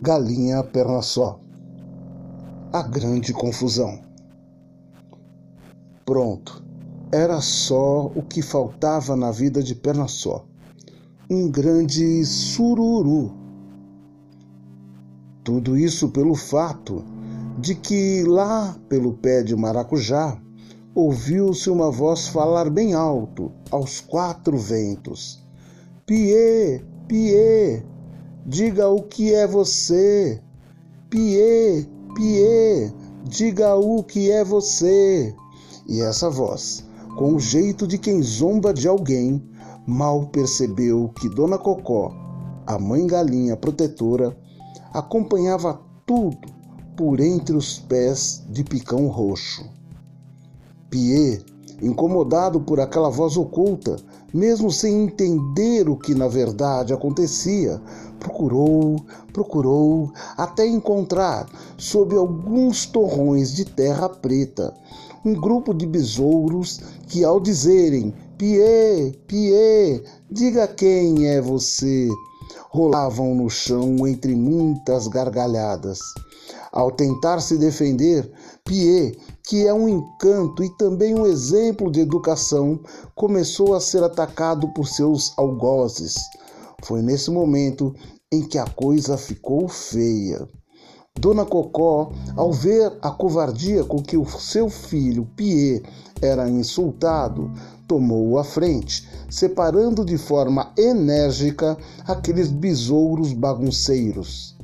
Galinha 0.00 0.64
perna 0.64 1.02
só. 1.02 1.38
A 2.72 2.82
grande 2.82 3.34
confusão. 3.34 4.00
Pronto, 6.06 6.64
era 7.12 7.40
só 7.42 8.06
o 8.06 8.22
que 8.22 8.40
faltava 8.40 9.14
na 9.14 9.30
vida 9.30 9.62
de 9.62 9.74
perna 9.74 10.08
só. 10.08 10.49
Um 11.32 11.48
grande 11.48 12.24
sururu. 12.26 13.30
Tudo 15.44 15.78
isso 15.78 16.08
pelo 16.08 16.34
fato 16.34 17.04
de 17.56 17.76
que 17.76 18.24
lá 18.24 18.76
pelo 18.88 19.12
pé 19.12 19.40
de 19.40 19.54
maracujá 19.54 20.36
ouviu-se 20.92 21.70
uma 21.70 21.88
voz 21.88 22.26
falar 22.26 22.68
bem 22.68 22.94
alto 22.94 23.52
aos 23.70 24.00
quatro 24.00 24.58
ventos: 24.58 25.40
Pie, 26.04 26.84
Pie, 27.06 27.84
diga 28.44 28.88
o 28.88 29.04
que 29.04 29.32
é 29.32 29.46
você. 29.46 30.42
Pie, 31.08 31.88
Pie, 32.12 32.92
diga 33.22 33.76
o 33.76 34.02
que 34.02 34.32
é 34.32 34.42
você. 34.42 35.32
E 35.88 36.00
essa 36.00 36.28
voz, 36.28 36.84
com 37.16 37.36
o 37.36 37.38
jeito 37.38 37.86
de 37.86 37.98
quem 37.98 38.20
zomba 38.20 38.74
de 38.74 38.88
alguém, 38.88 39.40
mal 39.90 40.26
percebeu 40.26 41.10
que 41.18 41.28
Dona 41.28 41.58
Cocó, 41.58 42.14
a 42.64 42.78
mãe 42.78 43.08
galinha 43.08 43.56
protetora, 43.56 44.36
acompanhava 44.94 45.80
tudo 46.06 46.38
por 46.96 47.18
entre 47.18 47.56
os 47.56 47.80
pés 47.80 48.44
de 48.48 48.62
Picão 48.62 49.08
Roxo. 49.08 49.68
Pierre, 50.88 51.44
incomodado 51.82 52.60
por 52.60 52.78
aquela 52.78 53.10
voz 53.10 53.36
oculta, 53.36 53.96
mesmo 54.32 54.70
sem 54.70 55.02
entender 55.02 55.88
o 55.88 55.96
que 55.96 56.14
na 56.14 56.28
verdade 56.28 56.92
acontecia, 56.92 57.82
procurou, 58.20 59.04
procurou, 59.32 60.12
até 60.36 60.64
encontrar, 60.68 61.48
sob 61.76 62.14
alguns 62.14 62.86
torrões 62.86 63.52
de 63.52 63.64
terra 63.64 64.08
preta, 64.08 64.72
um 65.24 65.34
grupo 65.34 65.74
de 65.74 65.84
besouros 65.84 66.80
que, 67.08 67.24
ao 67.24 67.40
dizerem 67.40 68.14
Pie, 68.40 69.18
Pie, 69.26 70.02
diga 70.30 70.66
quem 70.66 71.28
é 71.28 71.42
você, 71.42 72.08
rolavam 72.70 73.34
no 73.34 73.50
chão 73.50 74.06
entre 74.06 74.34
muitas 74.34 75.06
gargalhadas. 75.08 75.98
Ao 76.72 76.90
tentar 76.90 77.40
se 77.40 77.58
defender, 77.58 78.32
Pie, 78.64 79.14
que 79.46 79.66
é 79.66 79.74
um 79.74 79.86
encanto 79.86 80.64
e 80.64 80.74
também 80.78 81.14
um 81.14 81.26
exemplo 81.26 81.92
de 81.92 82.00
educação, 82.00 82.80
começou 83.14 83.74
a 83.74 83.80
ser 83.80 84.02
atacado 84.02 84.72
por 84.72 84.88
seus 84.88 85.36
algozes. 85.36 86.14
Foi 86.82 87.02
nesse 87.02 87.30
momento 87.30 87.94
em 88.32 88.40
que 88.48 88.56
a 88.56 88.64
coisa 88.64 89.18
ficou 89.18 89.68
feia. 89.68 90.48
Dona 91.18 91.44
Cocó, 91.44 92.10
ao 92.34 92.50
ver 92.50 92.90
a 93.02 93.10
covardia 93.10 93.84
com 93.84 94.02
que 94.02 94.16
o 94.16 94.24
seu 94.24 94.70
filho 94.70 95.28
Pierre 95.36 95.82
era 96.22 96.48
insultado, 96.48 97.50
tomou 97.90 98.38
a 98.38 98.44
frente, 98.44 99.08
separando 99.28 100.04
de 100.04 100.16
forma 100.16 100.72
enérgica 100.78 101.76
aqueles 102.06 102.48
besouros 102.48 103.32
bagunceiros. 103.32 104.56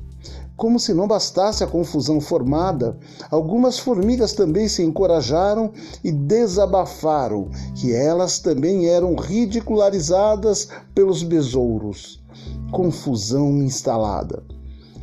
Como 0.56 0.78
se 0.78 0.94
não 0.94 1.08
bastasse 1.08 1.64
a 1.64 1.66
confusão 1.66 2.20
formada, 2.20 2.96
algumas 3.28 3.80
formigas 3.80 4.32
também 4.32 4.68
se 4.68 4.84
encorajaram 4.84 5.72
e 6.04 6.12
desabafaram 6.12 7.48
que 7.74 7.92
elas 7.92 8.38
também 8.38 8.86
eram 8.86 9.16
ridicularizadas 9.16 10.68
pelos 10.94 11.24
besouros. 11.24 12.24
Confusão 12.70 13.60
instalada. 13.60 14.44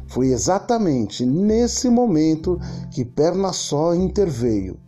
Foi 0.07 0.27
exatamente 0.27 1.25
nesse 1.25 1.89
momento 1.89 2.57
que 2.89 3.03
Perna 3.03 3.51
Só 3.51 3.93
interveio. 3.93 4.79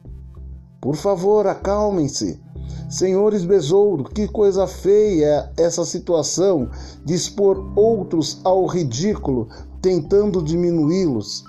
Por 0.79 0.95
favor, 0.95 1.47
acalmem-se. 1.47 2.44
Senhores 2.89 3.43
Besouro, 3.43 4.04
que 4.06 4.28
coisa 4.28 4.67
feia 4.67 5.51
essa 5.58 5.84
situação 5.84 6.69
de 7.04 7.13
expor 7.13 7.71
outros 7.75 8.39
ao 8.43 8.65
ridículo, 8.65 9.47
tentando 9.82 10.41
diminuí-los. 10.41 11.43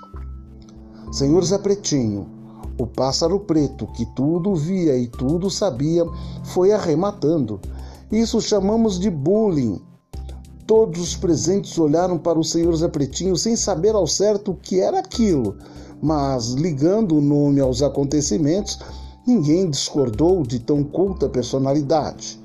Senhor 1.11 1.43
Zé 1.45 1.57
Pretinho, 1.57 2.27
o 2.77 2.85
pássaro 2.85 3.39
preto, 3.39 3.87
que 3.87 4.05
tudo 4.15 4.55
via 4.55 4.97
e 4.97 5.07
tudo 5.07 5.49
sabia, 5.49 6.05
foi 6.43 6.71
arrematando. 6.71 7.59
Isso 8.11 8.39
chamamos 8.39 8.99
de 8.99 9.09
bullying. 9.09 9.81
Todos 10.65 10.99
os 10.99 11.15
presentes 11.15 11.77
olharam 11.77 12.17
para 12.17 12.37
o 12.37 12.43
senhor 12.43 12.75
Zé 12.75 12.87
Pretinho 12.87 13.37
sem 13.37 13.55
saber 13.55 13.95
ao 13.95 14.05
certo 14.05 14.51
o 14.51 14.55
que 14.55 14.79
era 14.79 14.99
aquilo, 14.99 15.55
mas 16.01 16.51
ligando 16.51 17.15
o 17.15 17.21
nome 17.21 17.61
aos 17.61 17.81
acontecimentos, 17.81 18.79
ninguém 19.27 19.69
discordou 19.69 20.41
de 20.43 20.57
tão 20.57 20.83
culta 20.83 21.27
personalidade. 21.27 22.39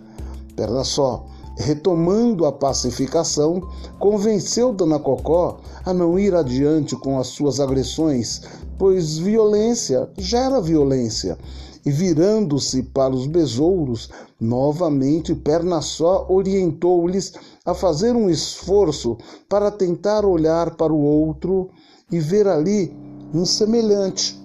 Perna 0.56 0.82
só, 0.82 1.24
retomando 1.56 2.44
a 2.44 2.52
pacificação, 2.52 3.62
convenceu 3.98 4.72
Dona 4.72 4.98
Cocó 4.98 5.60
a 5.84 5.94
não 5.94 6.18
ir 6.18 6.34
adiante 6.34 6.96
com 6.96 7.18
as 7.18 7.28
suas 7.28 7.60
agressões, 7.60 8.42
pois 8.76 9.16
violência 9.16 10.10
gera 10.18 10.60
violência 10.60 11.38
e 11.84 11.90
virando-se 11.90 12.82
para 12.82 13.14
os 13.14 13.26
besouros, 13.26 14.10
novamente 14.40 15.34
perna 15.34 15.80
só 15.80 16.26
orientou-lhes 16.28 17.32
a 17.64 17.74
fazer 17.74 18.14
um 18.14 18.30
esforço 18.30 19.16
para 19.48 19.70
tentar 19.70 20.24
olhar 20.24 20.76
para 20.76 20.92
o 20.92 21.00
outro 21.00 21.70
e 22.10 22.18
ver 22.18 22.46
ali 22.46 22.94
um 23.34 23.44
semelhante. 23.44 24.41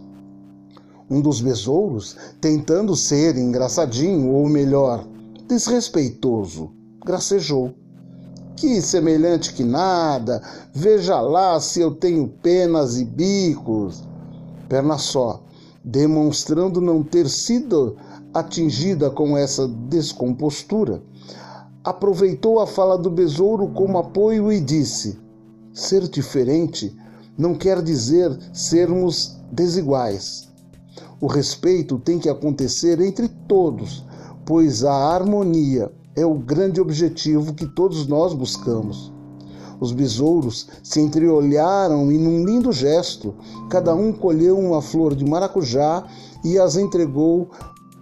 Um 1.09 1.21
dos 1.21 1.39
besouros, 1.39 2.15
tentando 2.41 2.95
ser 2.95 3.37
engraçadinho, 3.37 4.29
ou 4.31 4.47
melhor, 4.47 5.07
desrespeitoso, 5.47 6.71
gracejou. 7.05 7.73
Que 8.55 8.81
semelhante 8.81 9.53
que 9.53 9.63
nada, 9.63 10.41
veja 10.73 11.21
lá 11.21 11.59
se 11.59 11.79
eu 11.79 11.91
tenho 11.91 12.27
penas 12.27 12.99
e 12.99 13.05
bicos. 13.05 14.03
Perna 14.67 14.97
só, 14.97 15.43
demonstrando 15.83 16.81
não 16.81 17.03
ter 17.03 17.29
sido 17.29 17.95
atingida 18.33 19.09
com 19.09 19.37
essa 19.37 19.67
descompostura, 19.67 21.01
aproveitou 21.83 22.59
a 22.59 22.67
fala 22.67 22.97
do 22.97 23.09
besouro 23.09 23.69
como 23.69 23.97
apoio 23.97 24.51
e 24.51 24.59
disse: 24.59 25.17
Ser 25.71 26.07
diferente 26.07 26.93
não 27.37 27.53
quer 27.53 27.81
dizer 27.81 28.37
sermos 28.51 29.37
desiguais. 29.51 30.46
O 31.19 31.25
respeito 31.25 31.97
tem 31.97 32.19
que 32.19 32.29
acontecer 32.29 33.01
entre 33.01 33.27
todos, 33.27 34.05
pois 34.45 34.83
a 34.83 34.93
harmonia 34.93 35.91
é 36.15 36.25
o 36.25 36.35
grande 36.35 36.79
objetivo 36.79 37.53
que 37.53 37.65
todos 37.65 38.05
nós 38.05 38.33
buscamos. 38.33 39.11
Os 39.79 39.91
besouros 39.91 40.67
se 40.83 40.99
entreolharam 40.99 42.11
e, 42.11 42.17
num 42.17 42.45
lindo 42.45 42.71
gesto, 42.71 43.33
cada 43.69 43.93
um 43.95 44.13
colheu 44.13 44.59
uma 44.59 44.81
flor 44.81 45.15
de 45.15 45.25
maracujá 45.25 46.05
e 46.43 46.59
as 46.59 46.75
entregou, 46.75 47.49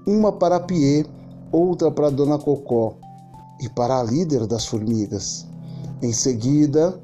uma 0.06 0.32
para 0.32 0.60
Piê, 0.60 1.06
outra 1.52 1.90
para 1.90 2.10
Dona 2.10 2.38
Cocó 2.38 2.96
e 3.62 3.70
para 3.70 4.00
a 4.00 4.04
líder 4.04 4.46
das 4.46 4.66
formigas. 4.66 5.46
Em 6.02 6.12
seguida, 6.12 7.00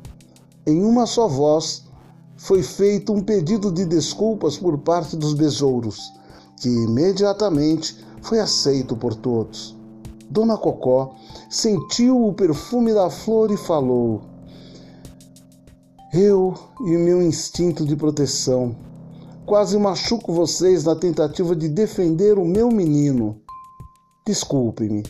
em 0.66 0.84
uma 0.84 1.06
só 1.06 1.28
voz, 1.28 1.84
foi 2.42 2.64
feito 2.64 3.14
um 3.14 3.22
pedido 3.22 3.72
de 3.72 3.86
desculpas 3.86 4.58
por 4.58 4.76
parte 4.80 5.16
dos 5.16 5.36
besouros, 5.36 6.12
que 6.60 6.68
imediatamente 6.68 7.96
foi 8.24 8.40
aceito 8.40 8.96
por 8.96 9.14
todos. 9.14 9.78
Dona 10.28 10.58
Cocó 10.58 11.16
sentiu 11.52 12.26
o 12.26 12.34
perfume 12.34 12.96
da 12.96 13.12
flor 13.12 13.52
e 13.52 13.58
falou: 13.58 14.22
eu 16.12 16.56
e 16.80 16.98
meu 16.98 17.22
instinto 17.22 17.86
de 17.86 17.96
proteção. 17.96 18.76
Quase 19.46 19.78
machuco 19.78 20.34
vocês 20.34 20.86
na 20.86 20.96
tentativa 20.96 21.56
de 21.56 21.70
defender 21.70 22.40
o 22.40 22.46
meu 22.46 22.72
menino. 22.72 23.40
Desculpe-me. 24.26 25.04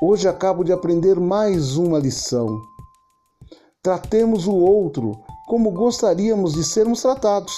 Hoje 0.00 0.26
acabo 0.26 0.64
de 0.64 0.72
aprender 0.72 1.20
mais 1.20 1.76
uma 1.76 1.98
lição. 1.98 2.62
Tratemos 3.82 4.46
o 4.46 4.54
outro 4.54 5.20
como 5.50 5.72
gostaríamos 5.72 6.52
de 6.52 6.62
sermos 6.62 7.02
tratados. 7.02 7.52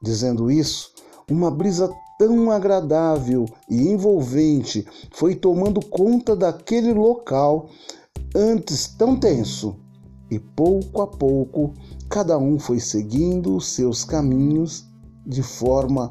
Dizendo 0.00 0.50
isso, 0.50 0.94
uma 1.30 1.50
brisa 1.50 1.92
tão 2.18 2.50
agradável 2.50 3.44
e 3.68 3.86
envolvente 3.90 4.86
foi 5.12 5.34
tomando 5.34 5.84
conta 5.84 6.34
daquele 6.34 6.94
local 6.94 7.68
antes 8.34 8.86
tão 8.86 9.20
tenso. 9.20 9.76
E 10.30 10.38
pouco 10.38 11.02
a 11.02 11.06
pouco, 11.06 11.74
cada 12.08 12.38
um 12.38 12.58
foi 12.58 12.80
seguindo 12.80 13.56
os 13.56 13.66
seus 13.66 14.04
caminhos 14.04 14.86
de 15.26 15.42
forma 15.42 16.10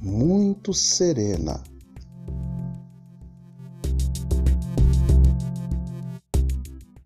muito 0.00 0.72
serena. 0.72 1.60